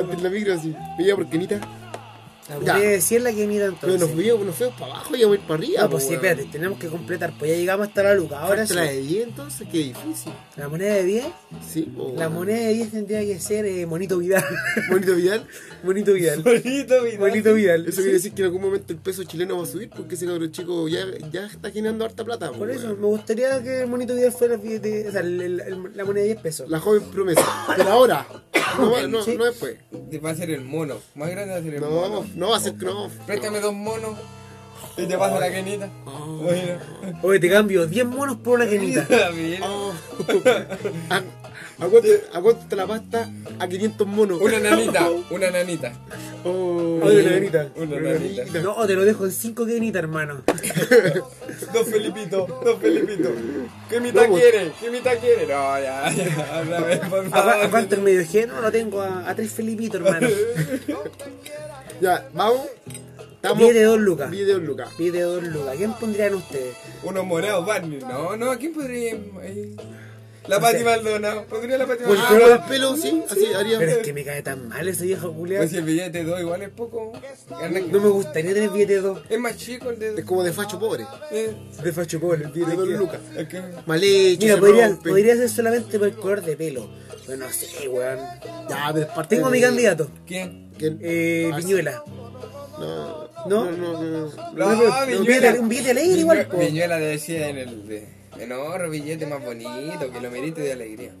[0.00, 0.74] Antes la micro así.
[0.98, 1.60] Veía por quenita.
[2.62, 4.00] La de 100 la quenita Pero entonces.
[4.00, 5.82] nos veíamos, nos fuimos para abajo y vamos a ir para arriba.
[5.82, 8.38] No, pues sí, espérate, tenemos que completar, pues ya llegamos hasta la luca.
[8.40, 8.74] Ahora sí.
[8.74, 10.32] La de 10 entonces, qué difícil.
[10.56, 11.24] La moneda de 10,
[11.72, 14.44] Sí, po, la moneda de 10 tendría que ser eh, Monito Vidal.
[14.90, 15.46] Bonito Vidal.
[15.82, 16.42] Monito Vidal.
[16.42, 17.18] bonito, mira.
[17.18, 17.86] Monito Vidal.
[17.88, 20.26] Eso quiere decir que en algún momento el peso chileno va a subir porque ese
[20.26, 22.50] cabrón chico ya, ya está generando harta plata.
[22.52, 23.00] po, Por eso, weón.
[23.00, 24.60] me gustaría que el Monito Vidal fuera o
[25.12, 26.68] sea, el- el- el- la moneda de 10 pesos.
[26.68, 27.42] La joven promesa.
[27.76, 28.26] Pero ahora,
[28.78, 29.76] no, no, no después.
[30.10, 30.96] Te va a ser el mono.
[31.14, 32.26] Más grande va a ser el No, mono.
[32.34, 33.08] no va a ser no.
[33.26, 34.16] Préstame dos monos.
[34.96, 35.90] Y te paso la quenita.
[36.40, 36.80] Mira.
[37.22, 39.06] Oye, te cambio 10 monos por una quenita.
[41.78, 41.82] Oh.
[41.82, 43.30] ¿A, a cuánto, ¿A cuánto está la pasta?
[43.58, 44.40] A 500 monos.
[44.40, 45.92] Una nanita, una nanita.
[46.44, 47.00] Oh.
[47.02, 47.68] Una nanita.
[47.76, 48.44] Una nanita.
[48.60, 50.42] No, te lo dejo en 5 quenitas, hermano.
[51.72, 53.32] Dos Felipitos, dos Felipitos.
[53.88, 54.72] ¿Qué mitad quiere?
[54.80, 55.42] ¿Qué mitad quiere?
[55.46, 56.62] No, ya, ya.
[56.62, 58.46] Otra vez, por ¿A, cuánto el medio?
[58.46, 60.28] No, lo tengo a, a 3 Felipitos, hermano.
[62.00, 62.66] Ya, vamos.
[63.36, 63.58] Estamos.
[63.58, 64.30] Billete de 2 lucas.
[64.30, 64.88] Billete de dos lucas.
[64.98, 65.76] Billete de 2 lucas.
[65.76, 66.74] ¿Quién pondrían ustedes?
[67.02, 68.00] Unos morados Barney.
[68.00, 69.16] No, no, ¿a quién podría?
[70.46, 71.44] La Pati Maldonado.
[71.46, 72.34] ¿Podría la Pati el Maldonado?
[72.38, 73.78] color del pelo, sí, así haría.
[73.78, 75.62] Pero es que me cae tan mal ese viejo culiado.
[75.62, 77.12] Pues si el billete de dos igual es poco.
[77.90, 79.20] No me gustaría tener billete de 2.
[79.30, 81.04] Es más chico el de Es como de facho pobre.
[81.30, 83.20] eh, De facho pobre, el billete De dos que- lucas.
[83.36, 84.40] es que- Mal hecho.
[84.42, 84.56] Mira,
[85.02, 86.90] podría, ser solamente por el color de pelo.
[87.26, 88.18] Pero no sé, weón.
[88.68, 90.10] Ya, pero es parte Tengo de- mi candidato.
[90.26, 90.70] ¿Quién?
[90.78, 90.98] ¿Quién?
[91.02, 92.02] Eh, Ah, Viñuela.
[92.78, 93.24] No.
[93.46, 93.70] ¿No?
[93.70, 94.52] No, no, no.
[94.54, 94.66] No,
[95.20, 95.26] un
[95.68, 96.56] billete- alegre igual, te
[97.00, 97.82] decía en el
[98.36, 101.12] de, en otro billete más bonito, que lo merite de alegría.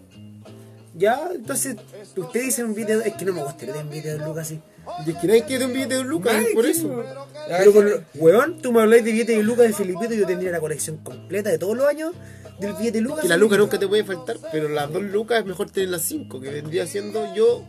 [0.96, 1.76] Ya, entonces,
[2.16, 3.08] usted dice un billete de...
[3.08, 4.60] Es que no me gustaría un billete de lucas así.
[5.06, 7.04] Y es que nadie quiere un billete de un lucas, Nadie por eso.
[7.48, 10.52] Pero con, weón, tú me habláis de billete de lucas de Filipito y yo tendría
[10.52, 12.14] la colección completa de todos los años
[12.60, 13.22] del billete de lucas.
[13.22, 16.02] Que la luca nunca te puede faltar, pero las dos lucas es mejor tener las
[16.02, 17.64] cinco, que vendría siendo yo.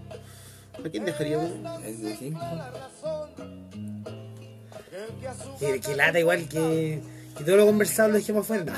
[0.86, 1.50] ¿A quién dejaríamos?
[1.84, 2.42] Es de cinco.
[5.60, 7.02] Que, que lata igual que,
[7.38, 8.74] que todo lo conversado lo dejemos afuera.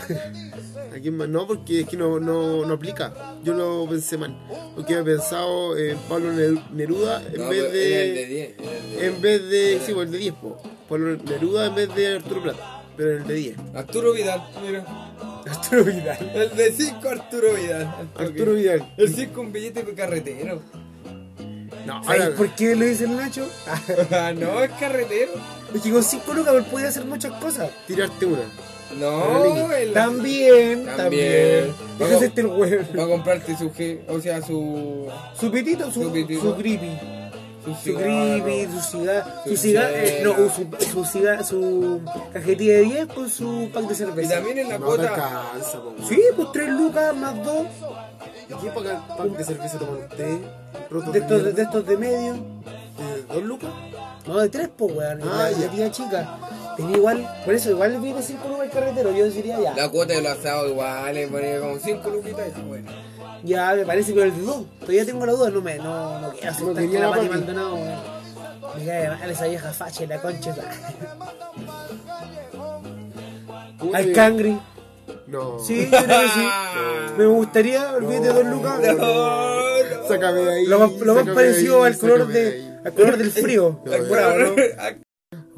[0.96, 1.30] ¿A quién más?
[1.30, 3.14] No, porque es que no, no, no aplica.
[3.44, 4.36] Yo lo pensé mal.
[4.76, 8.28] Porque he pensado en Pablo Neru- Neruda en No, vez pero era el de de.
[8.28, 8.54] 10.
[8.60, 9.80] era el de En vez de.
[9.86, 10.58] Sí, pues el de 10, po.
[10.90, 12.84] Pablo Neruda en vez de Arturo Plata.
[12.98, 13.58] Pero en el de 10.
[13.76, 14.86] Arturo Vidal, mira.
[15.48, 16.32] Arturo Vidal.
[16.36, 18.10] El de 5 Arturo Vidal.
[18.16, 18.94] Arturo Vidal.
[18.98, 20.62] El 5 un billete de carretero.
[21.86, 22.36] No, ¿Sabes ahora.
[22.36, 23.48] por qué lo dice el Nacho?
[24.12, 25.32] Ah, no, es carretero.
[25.74, 27.70] Es que con 5 lucas él podía hacer muchas cosas.
[27.88, 28.40] Tirarte una.
[29.00, 30.96] No, el, También, También.
[30.96, 31.76] también.
[32.24, 32.86] Este el huevo.
[32.98, 33.70] va a comprarte su,
[34.08, 35.08] o sea, su,
[35.40, 36.42] Su pitito, su, Su pitito.
[36.42, 36.98] su creepy.
[37.66, 38.06] su Su cigarro.
[38.46, 39.30] creepy, su cigarro.
[39.44, 39.94] Su Su cigarro.
[40.06, 40.38] chela.
[40.38, 42.02] no, su, su cigarro, su
[42.32, 44.36] cajetilla de 10 con su pack de Y cerveza.
[44.36, 45.14] también en la No cuota.
[45.14, 45.80] alcanza.
[46.08, 47.68] Sí, pues 3 lucas más 2
[48.50, 49.80] ¿Y qué pack pack de cerveza?
[50.90, 51.62] Rotos de de estos, de, mierda.
[51.64, 52.34] estos de medio.
[52.34, 53.70] ¿De ¿Dos lucas?
[54.28, 55.22] No, de 3 pues weón.
[55.24, 55.66] Ah, la, ya.
[55.66, 56.40] la tía chica.
[56.76, 59.12] Tenía igual, por eso igual viene 5 lucas el carretero.
[59.12, 59.74] Yo diría ya.
[59.74, 62.92] La cuota de los asados igual, le ponía como 5 luquitas y ya, bueno.
[63.44, 64.66] Ya me parece, pero el de 2.
[64.82, 67.30] Todavía tengo la duda, no me, no, no quiero aceptar quería que la Pati.
[67.30, 68.18] Maldonado, weón.
[68.78, 70.64] Me cae mal esa vieja facha y la concha esa.
[73.94, 74.60] Al cangri.
[75.28, 75.60] No.
[75.60, 76.48] Sí, yo creo que sí.
[77.18, 78.80] Me gustaría billete de 2 lucas.
[80.08, 80.66] Sácame de ahí.
[80.68, 83.82] Lo más, lo más de parecido ahí, al color sácame de, al color del frío.
[83.86, 84.56] No, ¿no?
[84.78, 84.92] Ah,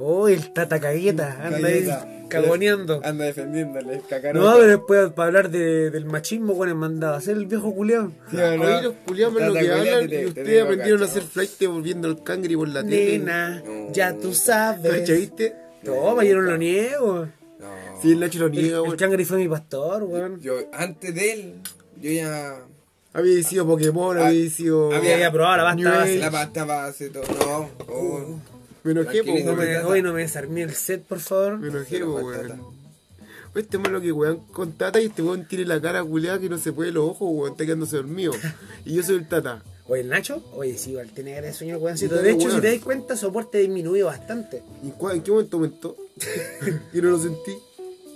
[0.02, 1.88] Oh, el tata cagueta, anda ahí
[2.30, 3.02] cagoneando.
[3.04, 4.42] Anda defendiéndole, cacarón.
[4.44, 7.74] No, pero después para hablar de, del machismo, bueno, me mandaba a hacer el viejo
[7.76, 8.12] culeado.
[8.32, 11.66] Oye, los culiados lo que culiao, hablan te- y te ustedes aprendieron a hacer flight
[11.68, 13.20] volviendo el cangri por la tele.
[13.20, 13.92] Nena, No.
[13.92, 14.90] ya tú sabes.
[14.92, 15.54] ¿Cacha, viste?
[15.84, 17.28] Toma, yo no lo niego.
[17.60, 17.68] No.
[18.02, 18.96] Sí, el Nacho lo El, niega, el weón.
[18.96, 20.40] cangri fue mi pastor, weón.
[20.40, 21.54] Yo, antes de él,
[22.02, 22.56] yo ya.
[23.14, 24.94] Había sido Pokémon, Ah, había sido.
[24.94, 26.18] había- Había probado la pasta base.
[26.20, 27.24] La pasta base, todo.
[27.40, 28.40] No, oh.
[28.84, 29.78] Me enojé, po, No me-.
[29.80, 31.58] Hoy no me desarmé el set, por favor.
[31.58, 32.52] Me enojé, po, weón.
[33.56, 36.50] Oye, Este malo que weón con tata y este weón tiene la cara culeada que
[36.50, 38.32] no se puede los ojos, weón, está quedándose dormido.
[38.86, 39.64] Y yo soy el tata.
[39.88, 42.14] Oye, el Nacho, oye, sí, igual tiene cara de sueño el weoncito.
[42.22, 42.56] De hecho, weón.
[42.58, 44.62] si te das cuenta, soporte disminuido bastante.
[44.84, 45.96] ¿Y en qué momento aumentó?
[46.94, 47.58] y no lo sentí.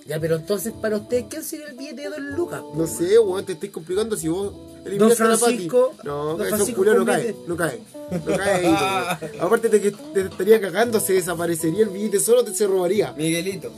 [0.06, 2.62] Ya, pero entonces, para ustedes, ¿qué sería el billete de Don Lucas?
[2.76, 4.52] No sé, weón, te estoy complicando si vos
[4.98, 5.12] Don.
[5.16, 7.40] Francisco- No, Don eso Francisco no cae, billete.
[7.48, 7.80] no cae.
[8.12, 9.38] No cae ahí.
[9.40, 13.14] Aparte de que te estaría cagando, se desaparecería el billete solo, te se robaría.
[13.14, 13.72] Miguelito.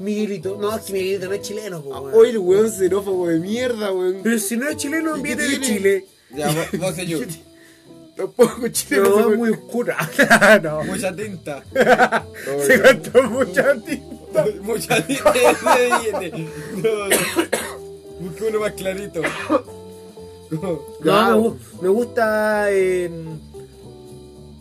[0.00, 0.56] Miguelito.
[0.60, 2.14] No, es que Miguelito no es chileno, po, weón.
[2.14, 4.18] Hoy el weón xenófobo de mierda, weón.
[4.24, 5.60] Pero si no es chileno, ¿Y qué viene de?
[5.60, 6.06] Chile.
[6.34, 7.20] Ya, vos, yo.
[8.16, 9.08] Tampoco chileno.
[9.20, 9.96] No, es muy oscura.
[10.64, 10.82] no.
[10.82, 11.62] Mucha tinta.
[12.66, 14.17] Se gastó mucha tinta.
[14.62, 15.32] Mucha tinta.
[15.32, 16.48] Ese viene.
[16.76, 17.16] No, no.
[18.20, 19.20] Busqué uno más clarito.
[20.50, 22.68] No, me, me gusta.
[22.70, 23.10] eh,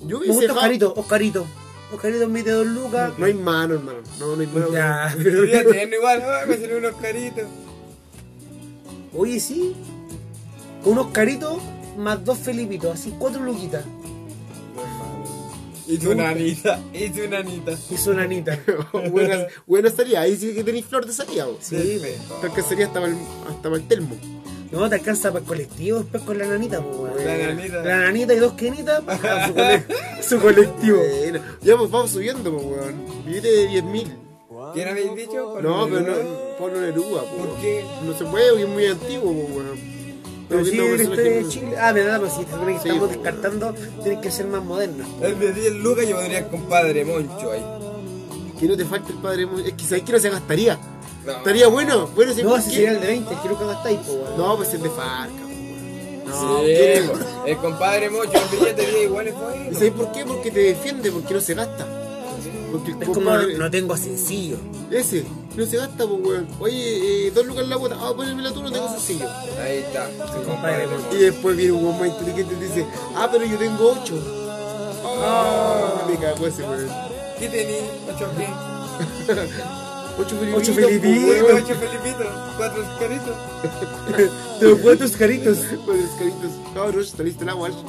[0.01, 1.45] Yo me gusta Oscarito, Oscarito.
[1.93, 3.13] Oscarito mete dos lucas.
[3.17, 3.99] No hay mano, hermano.
[4.19, 4.69] No, no hay mano.
[4.73, 7.45] Ya, Pero ya tienen igual, ah, me salió unos caritos.
[9.15, 9.77] Oye, sí.
[10.83, 11.57] Con unos caritos
[11.97, 13.85] más dos Felipitos, así cuatro luquitas.
[15.87, 17.71] Y tu nanita, y tu nanita.
[17.89, 18.59] Y su nanita.
[19.11, 20.21] buena, buena salida.
[20.21, 21.57] Ahí sí que tenéis flor de salida, weón.
[21.61, 22.01] Sí,
[22.41, 23.17] Te alcanzaría hasta para el,
[23.49, 24.15] hasta para el termo.
[24.69, 27.25] No te alcanza para el colectivo después con la nanita, pues, weón.
[27.25, 27.83] La nanita.
[27.83, 29.85] La nanita y dos quenitas para su, cole-
[30.21, 30.97] su colectivo.
[31.19, 32.95] Bueno, ya pues vamos subiendo, pues, weón.
[33.25, 34.07] Billete de 10.000.
[34.73, 35.35] ¿Quién habéis dicho?
[35.35, 37.45] No, pero Pablo no, Pablo Neruda, pues.
[37.47, 37.85] ¿Por qué?
[38.05, 39.96] No se puede, porque es muy antiguo, pues, weón.
[40.49, 41.77] Pero viendo la historia de Chile.
[41.79, 43.21] Ah, verdad, pues sí, se supone que Sí, estamos pues.
[43.21, 43.73] descartando,
[44.03, 45.07] tienen que ser más modernos.
[45.21, 47.63] El de 10 lucas yo pondría compadre Moncho ahí.
[48.59, 49.45] Que no te falte el padre.
[49.45, 50.79] Mo- Es que sabes que no se gastaría.
[51.25, 51.31] No.
[51.33, 52.07] Estaría bueno.
[52.15, 52.75] Bueno, sí, No, ¿por ese qué?
[52.75, 54.37] sería el de 20, quiero que gastáis, pues, weón.
[54.37, 56.27] No, pues el de Farca, pues.
[56.27, 56.71] No, Sí,
[57.45, 59.73] el compadre Moncho, el billete de 10 igual es ¿Y bueno.
[59.73, 60.25] sabes por qué?
[60.25, 61.85] Porque te defiende, porque no se gasta.
[62.71, 64.57] Porque el Es como, no tengo sencillo.
[64.91, 66.47] Ese, no se gasta, pues, weón.
[66.59, 67.97] Oye, eh, dos lucas en la bota.
[67.99, 69.27] Ah, ponérmela tú, no tengo sencillo.
[69.61, 70.87] Ahí está, el compadre.
[71.11, 74.15] Y después viene un weón más inteligente y dice, ah, pero yo tengo ocho.
[75.03, 76.87] Ah, me cagó ese weón.
[77.39, 77.83] ¿Qué tenés?
[78.07, 78.47] ¿Ocho qué?
[80.19, 80.57] Ocho filipinos.
[80.61, 81.35] Ocho pues, filipinos.
[81.53, 83.35] Ocho Felipitos, cuatro caritos.
[84.59, 85.57] Tengo cuatro caritos.
[85.85, 86.51] Con los caritos.
[86.73, 87.69] Cabros, saliste el agua.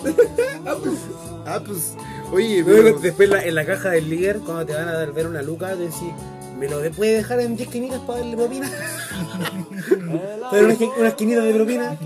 [1.47, 1.95] Ah, pues.
[2.31, 2.99] Oye, Luego, pero...
[3.01, 5.69] después la- en la caja del líder, cuando te van a dar ver una luca,
[5.71, 6.13] te decís,
[6.59, 8.71] ¿me lo de- puede dejar en 10 quinitas para darle propina?
[10.51, 11.97] ¿Para unas, qui- unas quinitas de propina?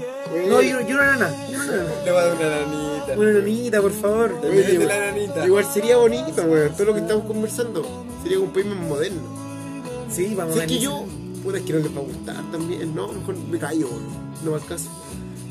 [0.48, 1.90] No, yo, yo una nana, yo una nana.
[2.04, 3.12] Le va a dar una nanita.
[3.18, 4.40] Una nanita, por favor.
[4.42, 5.44] De la nanita.
[5.46, 6.72] Igual sería bonito, weón.
[6.74, 8.04] Todo lo que estamos conversando.
[8.22, 9.41] Sería un país más moderno.
[10.12, 11.04] Sí, vamos Si a es que yo,
[11.42, 14.02] puta, es que no les va a gustar también, no, mejor me callo, weón.
[14.44, 14.88] no va al caso.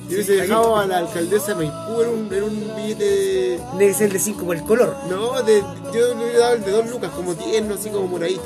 [0.08, 3.60] Yo hubiese dejado a la alcaldesa de Maipú en un, en un billete de.
[3.80, 4.96] Que ser el de 5 por el color.
[5.10, 5.62] No, de,
[5.94, 8.44] yo le hubiera dado el de dos lucas, como tierno, así como moradito.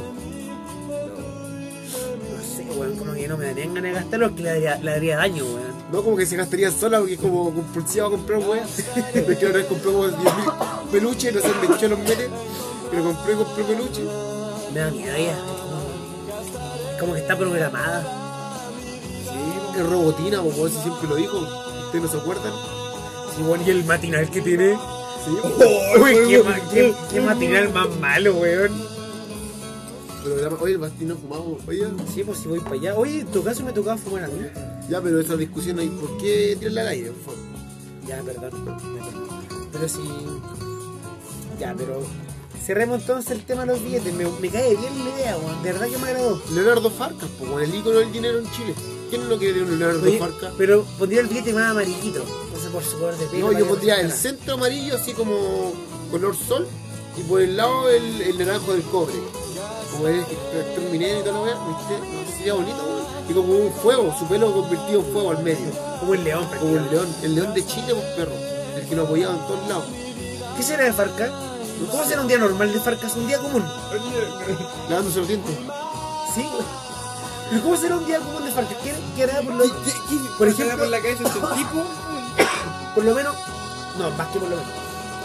[0.88, 4.92] No sé, weón, como que no me darían ganas de gastarlo porque le daría, le
[4.92, 5.76] daría daño, weón.
[5.92, 8.80] No como que se gastaría sola porque es como compulsiva a comprar weas.
[8.80, 12.30] Es que una vez compré como 10.000 peluches, no sé chucha los mete,
[12.92, 14.02] pero compré, compré peluche.
[14.72, 15.36] Me da miedo ella.
[17.00, 18.04] Como, que está programada.
[19.24, 21.38] Sí, es robotina, weón, si siempre lo dijo.
[21.86, 22.54] ¿Ustedes no se acuerdan?
[23.36, 24.76] Sí, bueno, y el matinal que tiene.
[25.26, 25.32] Sí.
[26.02, 28.72] Uy, qué, ma- qué- qué matinal más malo, weón.
[30.24, 31.86] Programa, oye, el bastino fumado, oye.
[32.14, 32.96] Sí, pues si voy para allá.
[32.96, 34.40] Oye, en tu caso me tocaba fumar a mí.
[34.90, 37.12] Ya, pero esa discusión ahí, ¿por qué tirarla al aire?
[37.12, 37.40] por favor?
[38.08, 38.78] Ya, perdón.
[39.72, 40.00] Pero sí.
[41.60, 42.02] Ya, pero.
[42.66, 44.14] Cerremos entonces el tema de los billetes.
[44.14, 45.62] Me, me cae bien la idea, weón.
[45.64, 46.42] De verdad que me agradó.
[46.52, 48.74] Leonardo Farcas, pues, el ícono del dinero en Chile.
[49.10, 50.54] ¿Quién no quiere un Leonardo Oye, Farcas?
[50.58, 52.20] pero pondría el billete más amarillito.
[52.20, 53.46] No sé por su color de pelo.
[53.46, 55.74] No, yo que pondría el centro amarillo, así como
[56.10, 56.68] color sol,
[57.18, 59.14] y por el lado el, el naranjo del cobre.
[59.92, 62.14] Como el tractor minero y toda la weá, ¿viste?
[62.14, 63.06] No, sería bonito, weón.
[63.30, 65.68] Y como un fuego, su pelo convertido en fuego al medio.
[66.00, 68.34] Como el león, Como el león, el león de Chile, pues perro.
[68.76, 69.86] El que nos apoyaba en todos lados.
[70.58, 71.32] ¿Qué será de Farca?
[71.92, 73.08] ¿Cómo será un día normal de Farca?
[73.08, 73.64] Es un día común.
[74.90, 75.56] Lavándose los dientes.
[76.34, 76.64] Sí, güey.
[77.50, 78.76] ¿Pero cómo será un día común de Farca?
[78.84, 80.16] ¿Qué, qué hará por lo, ¿Qué, qué?
[80.38, 81.84] Por ¿Pasará ejemplo- por la cabeza ese tipo?
[82.96, 83.36] por lo menos?
[84.00, 84.72] No, más que por lo menos.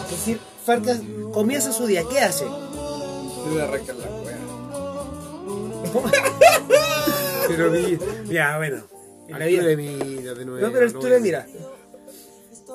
[0.05, 0.97] Es decir, Farca
[1.33, 2.03] comienza su día.
[2.09, 2.45] ¿Qué hace?
[2.47, 4.39] Se le arrancan la wea.
[7.49, 7.99] Pero mi-
[8.33, 8.83] ya, bueno.
[9.29, 9.39] Mira
[10.35, 10.67] de nuevo.
[10.67, 11.47] No, pero tú le mira.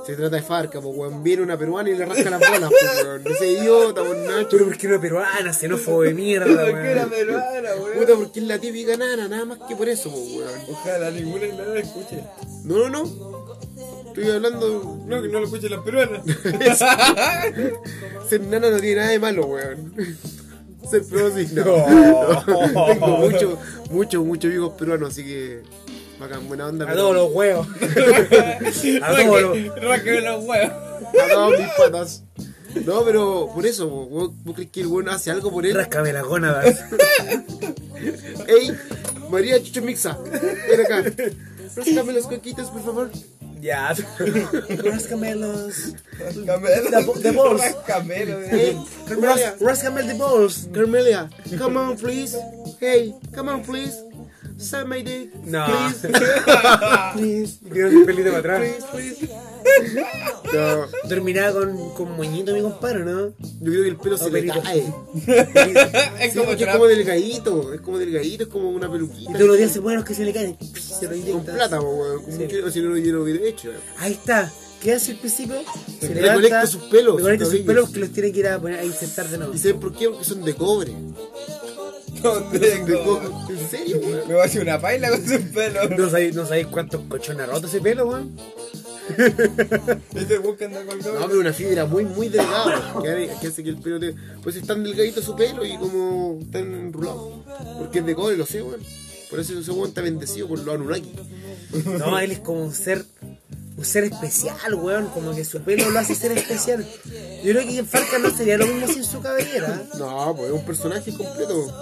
[0.06, 1.24] Se trata de Farca, pues weón.
[1.24, 3.24] Viene una peruana y le rasca las bolas, pues weón.
[3.24, 4.48] No sé, idiota, pues Nacho.
[4.52, 7.10] Pero porque no peruana, xenófobo de mierda, Que era weón.
[7.10, 7.98] peruana, weón.
[7.98, 10.60] Puta, porque es la típica nana, nada más que por eso, pues weón.
[10.70, 12.24] Ojalá ninguna nada la escuche.
[12.64, 13.56] No, no, no.
[14.08, 14.98] Estoy hablando.
[15.06, 16.22] No, que no lo escuchen las peruanas.
[18.30, 19.94] Ser nana no tiene nada de malo, weón.
[20.90, 21.66] Ser pro sí, no.
[21.66, 22.46] No.
[22.94, 23.58] Tengo muchos,
[23.90, 25.64] muchos, muchos amigos peruanos, así que.
[26.28, 26.86] Bacán, buena onda.
[26.86, 27.68] A pero- todos los huevos.
[29.02, 30.46] A todos los.
[30.46, 30.72] Huevos.
[31.22, 32.24] A todas mis patas.
[32.86, 35.76] No, pero por eso, ¿vos, vos crees que el weón hace algo por él?
[35.76, 36.84] Ráscame la gónadas.
[38.48, 38.76] ¡Ey!
[39.30, 40.18] María Chucho Mixa,
[40.70, 41.04] ven acá.
[41.76, 43.12] Ráscame los coquitos, por favor.
[43.62, 43.96] Ya.
[44.84, 45.94] Ráscame los.
[46.46, 46.90] Camelo.
[47.16, 47.62] The the balls.
[47.88, 50.68] Camelo, Hey, Ras, Carmelia, ráscame the balls.
[50.74, 52.38] Carmelia, come on, please.
[52.80, 53.96] Hey, come on, please.
[54.58, 55.34] Suck my dick.
[55.46, 55.66] No.
[55.66, 56.08] Please.
[57.14, 57.60] Please.
[57.92, 58.62] Su pelito para atrás.
[58.92, 60.06] Please, please.
[60.54, 63.28] No, Terminaba con, con moñito mi compadre, ¿no?
[63.30, 63.34] yo
[63.72, 64.86] creo que el pelo se le cae.
[66.20, 69.32] Es Sí, como es como delgadito, es como delgadito, es como una peluquita.
[69.32, 70.58] Y todos los días se ponen los que se le caen.
[70.80, 71.56] Se lo Con inyectan.
[71.56, 72.22] plata, po, weón.
[72.32, 72.48] Sí.
[72.48, 73.72] que- si no, yo lo hubiera hecho.
[73.98, 74.52] Ahí está.
[74.82, 75.56] ¿Qué hace el principio?
[76.00, 78.80] Se Recolecta levanta, sus pelos, Recolecta sus pelos que los tiene que ir a, poner,
[78.80, 79.54] a insertar de nuevo.
[79.54, 80.10] ¿Y saben por qué?
[80.10, 80.94] Porque son de cobre.
[82.34, 83.04] ¿Dónde De tengo?
[83.04, 83.60] cobre.
[83.60, 84.28] ¿En serio, weón?
[84.28, 85.90] Me va a hacer una paila con sus pelos.
[85.98, 88.36] No sabéis, no sabéis cuántos cochones ha roto ese pelo, weón.
[90.16, 93.64] Este busca anda con No, pero una fibra muy, muy delgada que, hace- que hace
[93.64, 94.16] que el pelo te...
[94.42, 97.44] Pues es tan delgadito su pelo y como tan enrulado.
[97.78, 98.82] Porque es de cobre, lo sé, weón.
[99.30, 101.12] Por eso ese weón está bendecido por los Anunnaki.
[102.00, 103.06] No, él es como un ser,
[103.78, 105.08] un ser especial, weón.
[105.08, 106.86] Como que su pelo lo hace ser especial.
[107.44, 109.84] Yo creo que en Farca no sería lo mismo sin su cabellera.
[109.98, 111.82] No, pues es un personaje completo.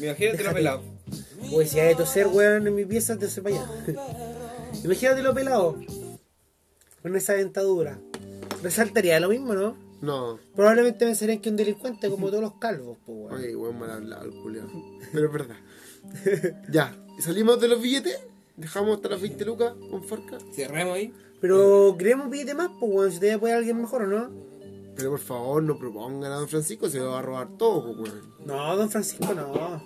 [0.00, 0.82] Imagínate lo pelado.
[1.50, 3.66] Pues si hay de toser, weón, en mi pieza, te para allá.
[4.84, 5.78] Imagínate lo pelado.
[7.02, 7.98] Con esa dentadura.
[8.62, 9.76] Resaltaría lo mismo, ¿no?
[10.00, 10.38] No.
[10.54, 13.34] Probablemente pensarían que un delincuente como todos los calvos, pues, weón.
[13.34, 14.68] Oye, weón, mal hablado el culiao.
[15.12, 15.56] Pero es verdad.
[16.70, 18.18] ya, salimos de los billetes.
[18.56, 20.38] Dejamos hasta las 20 lucas con Farca.
[20.54, 21.12] Cerremos ahí.
[21.40, 23.12] Pero creemos billete más, pues, weón.
[23.12, 24.30] Si te voy a poner alguien mejor o no.
[24.96, 28.12] Pero por favor, no propongan a don Francisco, se lo va a robar todo, pues,
[28.12, 28.24] weón.
[28.46, 29.82] No, don Francisco, no.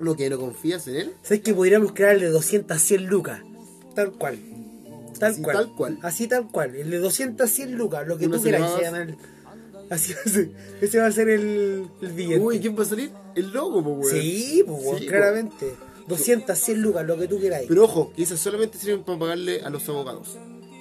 [0.00, 1.14] Lo que no confías en él.
[1.22, 3.40] ¿Sabes que podríamos crearle 200 a 100 lucas?
[3.94, 4.38] Tal cual.
[5.18, 5.56] Tal Así, cual.
[5.56, 5.98] tal cual.
[6.02, 6.74] Así tal cual.
[6.74, 8.74] El de 200 a 100 lucas, lo que tú quieras.
[8.76, 9.16] se llama el-
[9.90, 10.50] Así va a ser.
[10.80, 12.40] Ese va a ser el, el billete.
[12.40, 13.12] Uy, ¿quién va a salir?
[13.36, 14.22] El logo, pues, weón.
[14.22, 15.74] Sí, pues, weón, Sí, claramente.
[16.06, 17.62] 200 a 100 lucas, lo que tú quieras.
[17.66, 20.38] Pero ojo, que esas solamente sirven para pagarle a los abogados.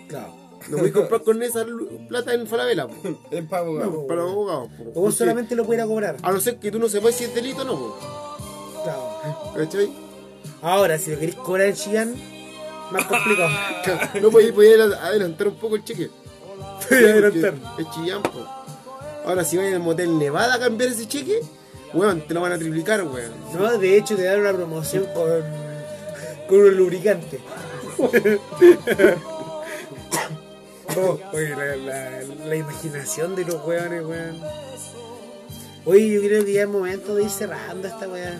[0.07, 0.36] Claro.
[0.69, 1.65] No voy a comprar con esa
[2.07, 2.95] plata en Falabella, po.
[3.32, 3.80] Es pavo.
[3.80, 4.69] No, para los abogados.
[4.93, 6.17] O vos solamente lo pudiera cobrar.
[6.21, 7.99] A no ser que tú no sepas si es delito o no, po.
[8.84, 9.53] Claro.
[9.55, 9.89] ¿Cachai?
[10.61, 12.15] Ahora, si lo queréis cobrar en Chillán,
[12.91, 13.49] más complicado.
[14.21, 16.09] No podéis adelantar un poco el cheque.
[16.88, 17.53] Podéis adelantar.
[17.55, 18.45] Porque Es chillán, po.
[19.26, 21.39] Ahora, si vais al motel Nevada a cambiar ese cheque,
[21.93, 23.31] weón, te lo van a triplicar, weón.
[23.53, 25.29] No, de hecho, te dan una promoción con,
[26.47, 27.39] con un lubricante.
[30.95, 34.39] Oh, oye, la, la- la imaginación de los weones, weón.
[35.85, 38.39] Oye, yo creo que ya es momento de ir cerrando esta weá.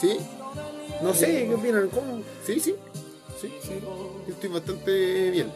[0.00, 0.16] ¿Sí?
[1.00, 1.88] No sé, ¿qué opinan?
[1.88, 2.22] ¿Cómo?
[2.44, 2.74] Sí, sí.
[3.40, 3.72] Sí, sí.
[4.28, 5.52] Estoy bastante bien.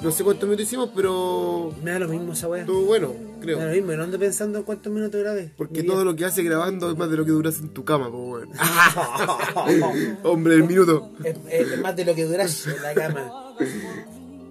[0.00, 2.60] No sé cuántos minutos hicimos, pero Me da lo mismo esa weá.
[2.62, 3.70] estuvo bueno, Me da lo creo.
[3.70, 5.52] mismo, no ando pensando en cuántos minutos grabé.
[5.56, 8.10] Porque todo lo que hace grabando es más de lo que duras en tu cama,
[8.10, 8.48] po, weón.
[10.24, 11.12] Hombre, el minuto.
[11.24, 13.54] Es, es- es más de lo que duras en la cama.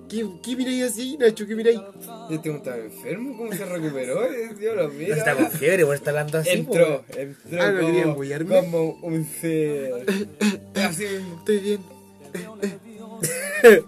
[0.10, 1.46] ¿Qué, qué miráis así, Nacho?
[1.46, 1.80] ¿Qué miráis?
[2.30, 4.24] Este estaba enfermo, ¿cómo se recuperó?
[4.24, 5.18] Eh, Dios lo No mira.
[5.18, 6.50] está con fiebre, por estar hablando así.
[6.52, 8.56] Entró, entró Ah, ¿no quería como, embullarme?
[8.62, 9.92] como un ser.
[10.76, 11.36] Así mismo.
[11.40, 11.97] Estoy bien.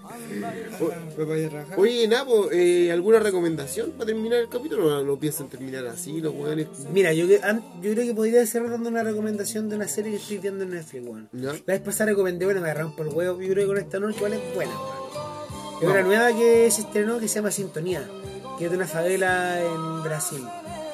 [1.78, 4.98] Oye, Napo, eh, ¿alguna recomendación para terminar el capítulo?
[4.98, 6.68] ¿O lo piensan terminar así, los weones?
[6.94, 7.42] Mira, yo, que-
[7.82, 10.72] yo creo que podría cerrar dando una recomendación de una serie que estoy viendo en
[10.72, 11.30] Netflix, weón.
[11.34, 11.54] ¿Ya?
[11.66, 14.00] La vez pasada recomendé, bueno, me agarraron por el huevo, yo creo que con esta
[14.00, 15.10] noche igual es buena, weón.
[15.82, 18.04] Es una nueva que se estrenó que se llama Sintonía,
[18.58, 20.42] que es de una favela en Brasil,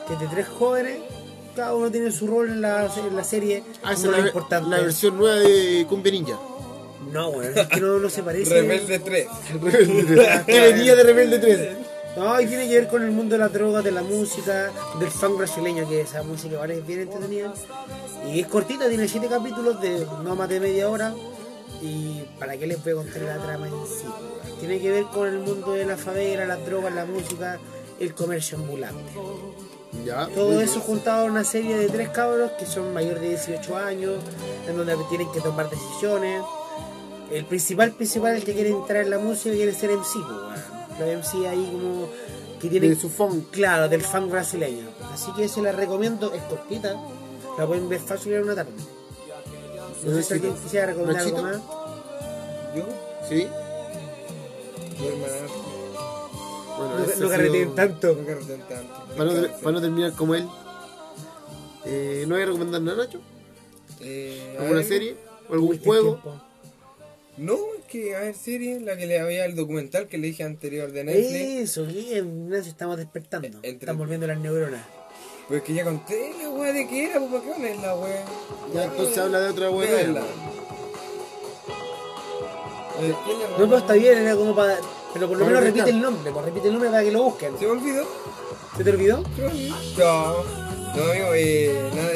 [0.08, 0.98] que es de tres jóvenes,
[1.56, 4.70] cada uno tiene su rol en la, en la serie, Ah, esa es la, importante.
[4.70, 6.38] la versión nueva de Cumbia Ninja.
[7.12, 8.62] No, weón, es que no, no se parece.
[8.62, 9.28] Rebelde 3.
[10.46, 11.70] que venía de Rebelde 3.
[12.16, 15.12] No, y tiene que ver con el mundo de la droga, de la música, del
[15.12, 17.54] funk brasileño, que esa música vale es bien entretenida.
[18.32, 21.14] Y es cortita, tiene siete capítulos de no más de media hora.
[21.82, 24.06] Y para qué les voy a contar la trama en sí.
[24.60, 27.60] Tiene que ver con el mundo de la favela, las drogas, la música,
[28.00, 29.12] el comercio ambulante.
[30.06, 30.28] Ya.
[30.28, 34.16] Todo eso juntado en una serie de tres cabros que son mayores de 18 años,
[34.68, 36.42] en donde tienen que tomar decisiones.
[37.32, 41.00] El principal, principal, el que quiere entrar en la música, quiere ser MC, pues.
[41.00, 42.08] Los MC ahí como
[42.62, 42.92] que tienen...
[42.92, 43.50] De su funk.
[43.52, 44.88] Claro, del fan brasileño.
[45.14, 46.96] Así que se la recomiendo, es cortita,
[47.58, 48.72] la pueden ver fácil en una tarde.
[50.06, 51.58] No sé si alguien quisiera recomendar algo más.
[52.76, 52.86] ¿Yo?
[53.28, 53.48] Sí.
[56.78, 58.08] Bueno, No, carreteen sido- tanto.
[58.16, 58.94] No tanto.
[59.18, 60.48] Para no, ter- para no terminar como él.
[61.86, 63.20] Eh, ¿No voy a recomendar nada, Nacho?
[64.02, 65.16] Eh, ¿Alguna serie?
[65.50, 66.14] ¿O algún juego?
[66.20, 66.42] tiempo.
[67.38, 70.44] No, es que, a ver, serie, la que le había el documental que le dije
[70.44, 71.70] anterior de Netflix.
[71.72, 73.48] Eso, bien, Ignacio, estamos despertando.
[73.48, 74.82] Entre- Estamos volviendo las neuronas.
[75.48, 78.24] Pues que ya conté la weá de qué era, pues para qué pones la weá.
[78.74, 80.02] Ya, entonces habla de otra weá.
[83.00, 84.78] Eh, ¿quién le No, pero está bien, era como para.
[85.14, 87.58] Pero por lo menos repite el nombre, pues repite el nombre para que lo busquen.
[87.60, 88.06] ¿Se me olvidó?
[88.78, 89.18] ¿Se te olvidó?
[89.98, 90.44] No,
[90.96, 92.10] no amigo, eh, nada,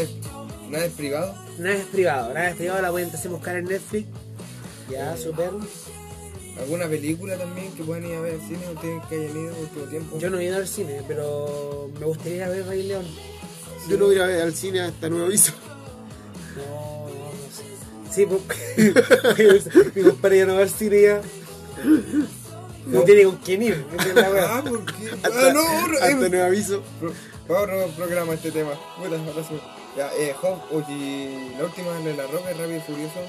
[0.69, 1.35] Nada es privado.
[1.57, 4.07] Nada es privado, nada es privado, la pueden entonces buscar en Netflix.
[4.89, 5.51] Ya, super.
[6.59, 9.55] ¿Alguna película también que puedan ir a ver al cine ustedes que hayan ido en
[9.55, 10.17] el último tiempo?
[10.19, 13.05] Yo no he ido al cine, pero me gustaría ir a ver Rey León.
[13.87, 15.53] Yo no voy a ir a ver al cine hasta nuevo aviso.
[16.57, 17.63] No, no, no sé.
[18.13, 19.95] Sí, pues.
[19.95, 21.21] Mi compadre ya no va al cine ya.
[22.87, 23.85] No tiene con quién ir.
[23.97, 24.57] es la.
[24.57, 25.09] Ah, ¿por qué?
[25.11, 25.61] Hasta, Ah, no,
[25.95, 26.83] hasta eh, nuevo aviso.
[27.47, 28.71] otro programa este tema.
[28.97, 29.17] Ahora
[29.47, 29.59] sí.
[29.95, 30.35] Ya, eh,
[30.71, 33.19] oye, la última de la roca, Rápido y Furioso.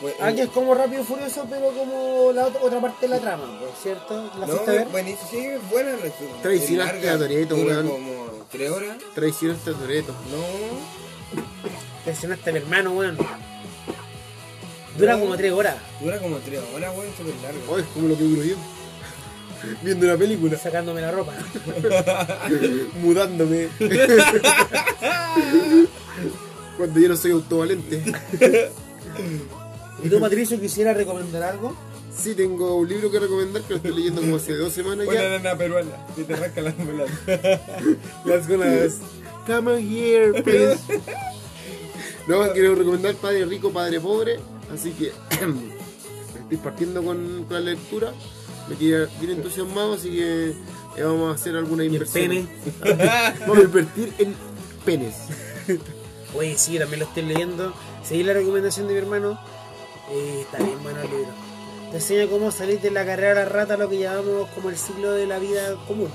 [0.00, 3.08] Pues, eh, Aquí es como Rápido y Furioso, pero como la otra, otra parte de
[3.08, 4.30] la trama, pues, ¿cierto?
[4.38, 4.88] ¿La no, fuiste a ver?
[4.88, 7.88] buenísimo, sí, es buena la es Traicionaste a Toretto, dura weón.
[7.88, 8.96] como tres horas.
[9.14, 10.12] Traicionaste a Toreto.
[10.30, 10.36] No,
[12.04, 13.16] Presionaste a mi hermano, weón.
[14.98, 15.20] Dura No.
[15.20, 15.76] como tres horas.
[16.00, 17.60] dura como tres horas, weón, súper largo.
[17.68, 18.56] Oh, es como lo que duro yo.
[19.82, 20.56] Viendo una película.
[20.58, 21.32] Sacándome la ropa.
[23.02, 23.68] Mudándome.
[26.76, 28.02] Cuando yo no soy autovalente.
[30.02, 31.74] ¿Y tú, Patricio, quisiera recomendar algo?
[32.16, 35.22] Sí, tengo un libro que recomendar que lo estoy leyendo como hace dos semanas Una
[35.22, 35.28] ya.
[35.30, 37.60] nana peruana y te rasca la ambulancia.
[38.24, 38.98] Las gonas.
[39.46, 40.78] Come on here, please.
[42.26, 44.40] No, quiero recomendar Padre Rico, Padre Pobre.
[44.74, 45.12] Así que
[46.40, 48.12] estoy partiendo con, con la lectura.
[48.68, 52.28] Me quedé bien entusiasmado, así que eh, vamos a hacer alguna Y el inversión.
[52.28, 52.46] pene.
[53.46, 54.34] Vamos a invertir en
[54.84, 55.14] penes.
[56.34, 57.72] Oye, sí, también lo estoy leyendo.
[58.02, 59.38] Seguí la recomendación de mi hermano.
[60.10, 61.28] Eh, está bien bueno el libro.
[61.90, 64.76] Te enseña cómo salir de la carrera a la rata, lo que llamamos como el
[64.76, 66.08] ciclo de la vida común.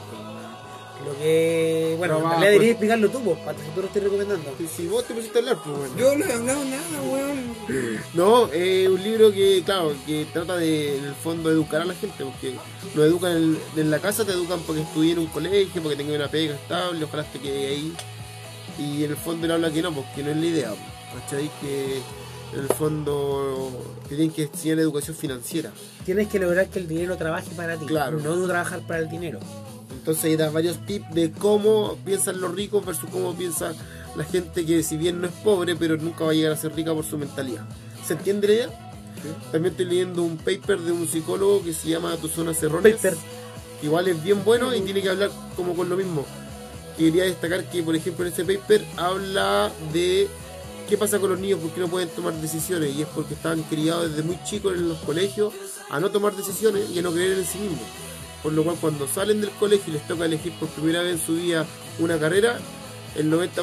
[1.05, 1.95] Lo que.
[1.97, 2.29] Bueno, en Trabajo.
[2.41, 4.53] realidad deberías explicarlo tú, pues, para que tú lo estés recomendando.
[4.59, 5.93] Si- Si vos te pusiste a hablar, pues bueno.
[5.97, 7.55] Yo no he hablado nada, weón.
[8.13, 11.95] No, es un libro que, claro, que trata de, en el fondo, educar a la
[11.95, 12.53] gente, porque
[12.93, 16.15] nos educan en, en la casa, te educan porque estudié en un colegio, porque tengas
[16.17, 17.93] una pega estable, ojalá te quede ahí.
[18.77, 21.49] Y en el fondo él habla que no, porque no es la idea, pues, ¿cachai?
[21.61, 21.99] Que
[22.53, 23.69] en el fondo
[24.03, 25.71] te tienen que enseñar educación financiera.
[26.05, 28.19] Tienes que lograr que el dinero trabaje para ti, Claro.
[28.19, 29.39] no tú trabajar para el dinero.
[29.91, 33.73] Entonces ahí da varios tips de cómo piensan los ricos versus cómo piensa
[34.15, 36.73] la gente que si bien no es pobre, pero nunca va a llegar a ser
[36.75, 37.65] rica por su mentalidad.
[38.05, 38.69] ¿Se entiende la idea?
[39.51, 42.95] También estoy leyendo un paper de un psicólogo que se llama Tu zona erróneas.
[42.95, 43.15] Paper.
[43.83, 46.25] igual es bien bueno y tiene que hablar como con lo mismo.
[46.97, 50.27] Quería destacar que, por ejemplo, en ese paper habla de
[50.91, 53.63] qué pasa con los niños, por qué no pueden tomar decisiones, y es porque están
[53.63, 55.53] criados desde muy chicos en los colegios
[55.89, 57.79] a no tomar decisiones y a no creer en sí mismos.
[58.43, 61.25] Por lo cual, cuando salen del colegio y les toca elegir por primera vez en
[61.25, 61.65] su vida
[61.99, 62.59] una carrera,
[63.15, 63.53] el 90%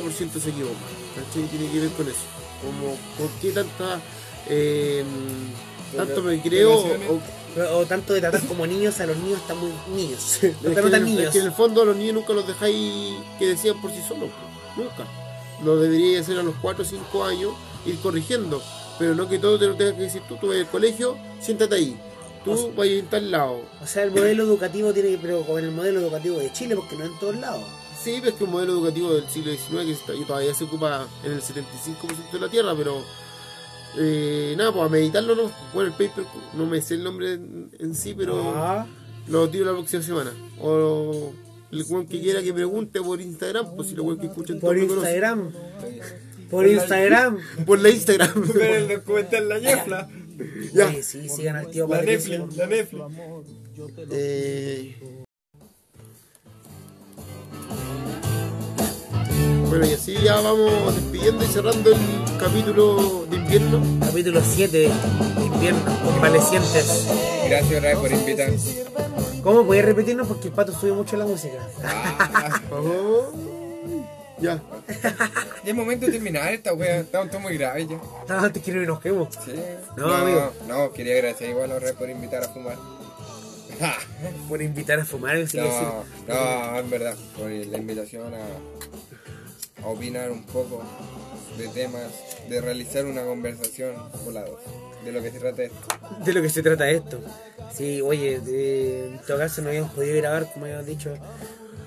[0.41, 0.75] se equivoca.
[1.17, 1.43] ¿Cachai?
[1.51, 2.25] Tiene que ver con eso.
[2.63, 4.01] Como, ¿por qué tanta...
[4.49, 5.05] eh,
[5.95, 7.21] tanto me creo o,
[7.75, 10.43] O, o tanto de tratar como niños a los niños están muy niños.
[10.43, 11.23] Es Los que, el, niños.
[11.25, 14.01] es que en el fondo a los niños nunca los dejáis que decían por sí
[14.07, 14.31] solos.
[14.77, 15.05] Nunca.
[15.65, 17.53] Lo deberíais hacer a los 4 o 5 años,
[17.87, 18.63] ir corrigiendo.
[18.99, 21.75] Pero no que todo te lo tengas que decir tú, tú vas al colegio, siéntate
[21.77, 22.01] ahí.
[22.45, 23.61] Tú vas a ir a tal lado.
[23.83, 26.97] O sea, el modelo educativo tiene que, pero con el modelo educativo de Chile, porque
[26.97, 27.63] no en todos lados.
[28.03, 31.07] Sí, ves que un modelo educativo del siglo XIX que está- y todavía se ocupa
[31.25, 33.03] en el 75% de la Tierra, pero
[33.97, 35.51] eh, nada, pues a meditarlo no.
[35.75, 38.87] Bueno, el paper, no me sé el nombre en, en sí, pero Ah,
[39.27, 40.33] lo tiro la próxima semana.
[40.61, 41.33] O
[41.71, 44.77] el weón que quiera que pregunte por Instagram, pues si lo weón que escuchan por.
[44.79, 45.53] Instagram.
[46.51, 47.39] Por Instagram.
[47.67, 48.49] Por la Instagram.
[48.55, 50.09] Ver el documental La Ñefla.
[50.73, 50.87] Ya.
[50.87, 52.03] Oye, sí, sigan al tío La.
[52.03, 53.05] Netflix, la Netflix.
[54.11, 54.97] Eh,
[59.69, 61.99] Bueno, y así ya vamos despidiendo y cerrando el
[62.41, 63.83] capítulo de invierno.
[64.01, 67.07] Capítulo 7 de invierno, convalecientes.
[67.47, 68.51] Gracias vez por invitar.
[69.49, 70.29] ¿Cómo podéis repetirnos?
[70.29, 71.57] Porque el pato sube mucho la música.
[71.83, 73.33] Ah, Oh,
[74.39, 74.61] ya.
[75.65, 76.99] ya es momento de terminar esta wea.
[77.01, 77.97] Estamos todos muy graves ya.
[78.29, 79.29] No, antes quiero que nos quemos.
[79.43, 79.55] Sí.
[79.97, 80.53] No, amigo.
[80.69, 82.77] No, quería agradecer igual otra vez por invitar a fumar.
[83.81, 83.95] Ja.
[84.51, 85.63] Por invitar a fumar, que decir.
[85.63, 90.83] No, no, en verdad, por la invitación a, a opinar un poco
[91.57, 92.03] de temas,
[92.51, 93.95] de realizar una conversación
[94.25, 94.61] con la dos,
[95.05, 95.87] de lo que se trata esto.
[96.25, 97.21] de lo que se trata esto.
[97.75, 101.15] Sí, oye, de- en todo caso no habíamos podido grabar, como habíamos dicho,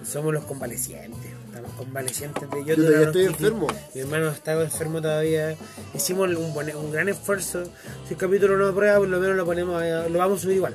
[0.09, 1.31] somos los convalecientes.
[1.47, 3.67] Estamos convalecientes de Yo tuve todavía estoy enfermo.
[3.93, 5.55] Mi hermano estaba enfermo todavía.
[5.93, 7.63] Hicimos un, buen- un gran esfuerzo.
[8.07, 10.57] Si el capítulo no aprueba, por lo menos lo ponemos, a- lo vamos a subir
[10.57, 10.73] igual.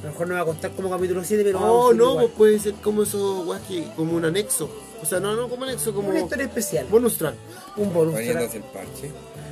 [0.00, 1.98] A lo mejor no va a costar como capítulo 7, pero vamos a Oh, subir
[1.98, 2.24] no, igual.
[2.26, 4.70] pues puede ser como eso, weas que como un anexo.
[5.02, 6.86] O sea, no, no como anexo, como Una historia especial.
[6.90, 7.34] bonus track.
[7.76, 8.14] Un bonus.
[8.14, 9.10] Poniéndose el parche.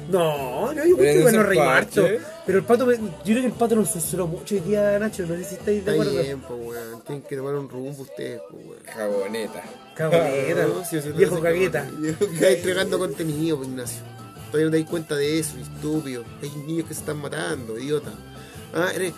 [0.09, 1.55] No, no, yo creo que bueno harto.
[2.03, 2.21] parche.
[2.47, 5.27] Pero el pato, me- yo creo que el pato nos censuró mucho hoy día, Nacho.
[5.27, 6.13] No sé si estáis de Está acuerdo.
[6.23, 7.03] bien, pues, weón.
[7.03, 8.83] Tienen que tomar un rumbo ustedes, pues, weón.
[8.87, 9.63] Jaboneta.
[9.95, 11.87] Cagueta, No, si no viejo cagueta.
[12.33, 14.03] Está entregando contenido, pues, Ignacio.
[14.51, 16.25] Todavía no te das cuenta de eso, estúpido.
[16.43, 18.11] Hay niños que se están matando, idiota.
[18.73, 19.13] Ah, eres,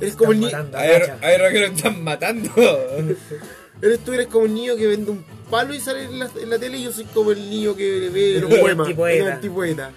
[0.00, 0.56] eres como el niño.
[0.56, 2.50] A A ver, a ver, que lo están matando.
[3.82, 6.48] Eres tú eres como el niño que vende un palo y sale en la, en
[6.50, 8.88] la tele y yo soy como el niño que ve los El poemas.
[8.88, 9.92] El antipoeta.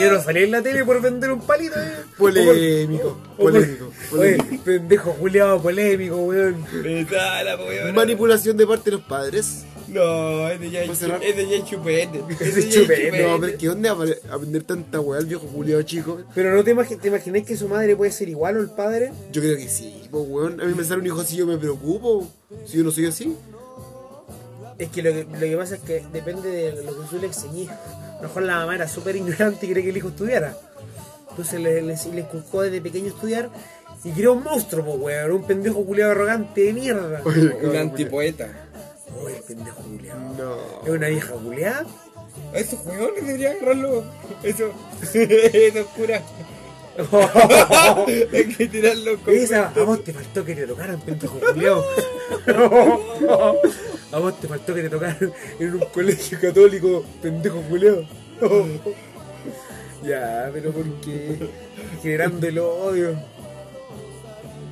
[0.00, 1.92] Yo- no salí en la tele por vender un palito, eh.
[2.16, 4.64] Polémico, O por- polémico, polémico.
[4.64, 6.64] pendejo Juliado polémico, weón.
[7.94, 9.64] Manipulación de parte de los padres.
[9.88, 11.22] No, es de ya ¿Puedo cerrar?
[11.24, 12.22] es de chupete.
[12.40, 13.22] Es de ya chupete.
[13.22, 16.20] No, pero ¿qué dónde va a aprender tanta weá el viejo Juliado chico?
[16.34, 19.12] Pero no te, imagi- te imaginas que su madre puede ser igual o el padre.
[19.32, 20.60] Yo creo que sí, pues weón.
[20.60, 22.28] A mí me sale un hijo así, yo me preocupo.
[22.66, 23.34] Si yo no soy así.
[24.78, 27.26] Es que lo, que lo que pasa es que depende de lo que tú le
[27.26, 27.68] enseñes.
[27.70, 30.56] A lo mejor la mamá era súper ignorante y quería que el hijo estudiara.
[31.30, 33.50] Entonces le, le, le inculcó desde pequeño estudiar
[34.04, 35.32] y creó un monstruo, pues weón.
[35.32, 37.22] Un pendejo culiado arrogante de mierda.
[37.24, 38.67] Un antipoeta.
[39.46, 40.20] Pendejo culiado.
[40.36, 40.82] No.
[40.84, 41.86] Es una vieja culiada.
[42.54, 44.04] A esos huevones deberían agarrarlo.
[44.42, 44.72] Eso.
[45.02, 46.22] Eso es cura.
[48.32, 49.34] Hay que tirarlo con.
[49.34, 51.84] Esa, a vos te faltó que te tocaran, pendejo culiao.
[54.10, 58.04] A vos te faltó que te tocaran en un colegio católico, pendejo culiao.
[60.02, 61.36] Ya, pero ¿por qué?
[62.02, 63.10] Generando el odio.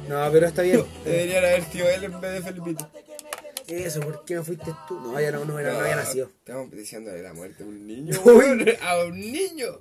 [0.09, 0.85] No, pero está bien.
[1.05, 2.89] Deberían haber sido él en vez de Felipito.
[3.69, 4.95] Eso, ¿por qué no fuiste tú?
[5.01, 6.31] No, ya no, no, era- no había nacido.
[6.39, 8.13] Estamos diciéndole la muerte a un niño.
[8.81, 9.81] A un niño.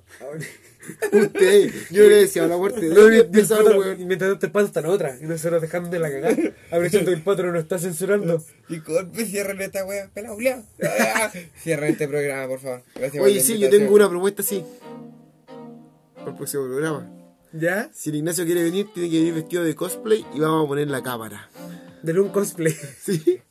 [1.12, 2.88] Usted, yo le decía a la muerte.
[2.88, 4.02] No, ¿Dónde mi- mi empieza pato- weón?
[4.02, 5.18] y mientras el pato está en otra.
[5.22, 6.36] Y nosotros dejando de la cagada.
[6.72, 8.44] Aprovechando que el pato no nos está censurando.
[8.70, 10.10] Y golpe, cierren esta wea.
[10.14, 10.66] Pela, Julián.
[10.84, 11.32] Ah,
[11.62, 12.82] Cierren este programa, por favor.
[12.96, 14.64] Gracias Oye, la sí, yo tengo una propuesta así.
[16.16, 17.12] Para el próximo programa.
[17.54, 17.90] ¿Ya?
[17.94, 20.90] Si el Ignacio quiere venir, tiene que venir vestido de cosplay y vamos a poner
[20.90, 21.50] la cámara.
[22.04, 22.76] Del un cosplay.
[23.02, 23.42] ¿Sí?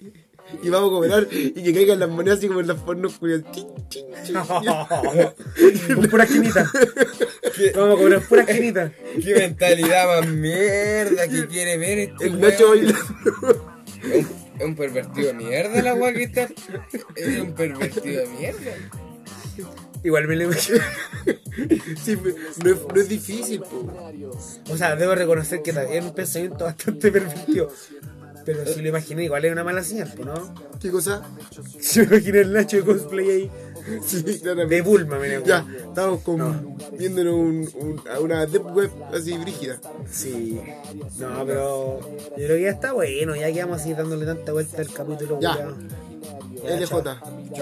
[0.62, 3.44] Y vamos a cooperar y que caigan las monedas así como en las pornos Julián.
[3.52, 4.34] Chin, chin, chin.
[5.94, 6.70] Con pura esquinita.
[7.74, 8.92] Vamos a cobrar pura esquinita.
[9.22, 13.74] Qué mentalidad más mierda que quiere ver este El Nacho bailando.
[14.58, 16.48] Es un, pervertido de mierda la weá que está.
[17.16, 18.72] Es un pervertido de mierda.
[20.02, 20.78] Igual me lo imagino.
[22.02, 22.18] Sí,
[22.62, 23.90] no es, no es difícil, po.
[24.70, 27.72] O sea, debo reconocer que también es un pensamiento bastante pervertido.
[28.44, 30.54] Pero si lo imaginé, igual es una mala señal, ¿no?
[30.80, 31.22] ¿Qué cosa?
[31.80, 33.50] Si me imaginé el Nacho de cosplay ahí.
[34.06, 34.82] Sí, De.
[34.82, 39.78] Bulma, me Ya, estamos con, viéndonos un, un- a una deep web así brígida.
[40.10, 40.58] Sí.
[41.18, 43.36] No, pero yo creo que ya está bueno.
[43.36, 45.38] Ya que vamos a seguir dándole tanta vuelta al capítulo.
[45.40, 45.56] Ya.
[46.64, 47.00] Ya, chao.
[47.00, 47.20] LJ.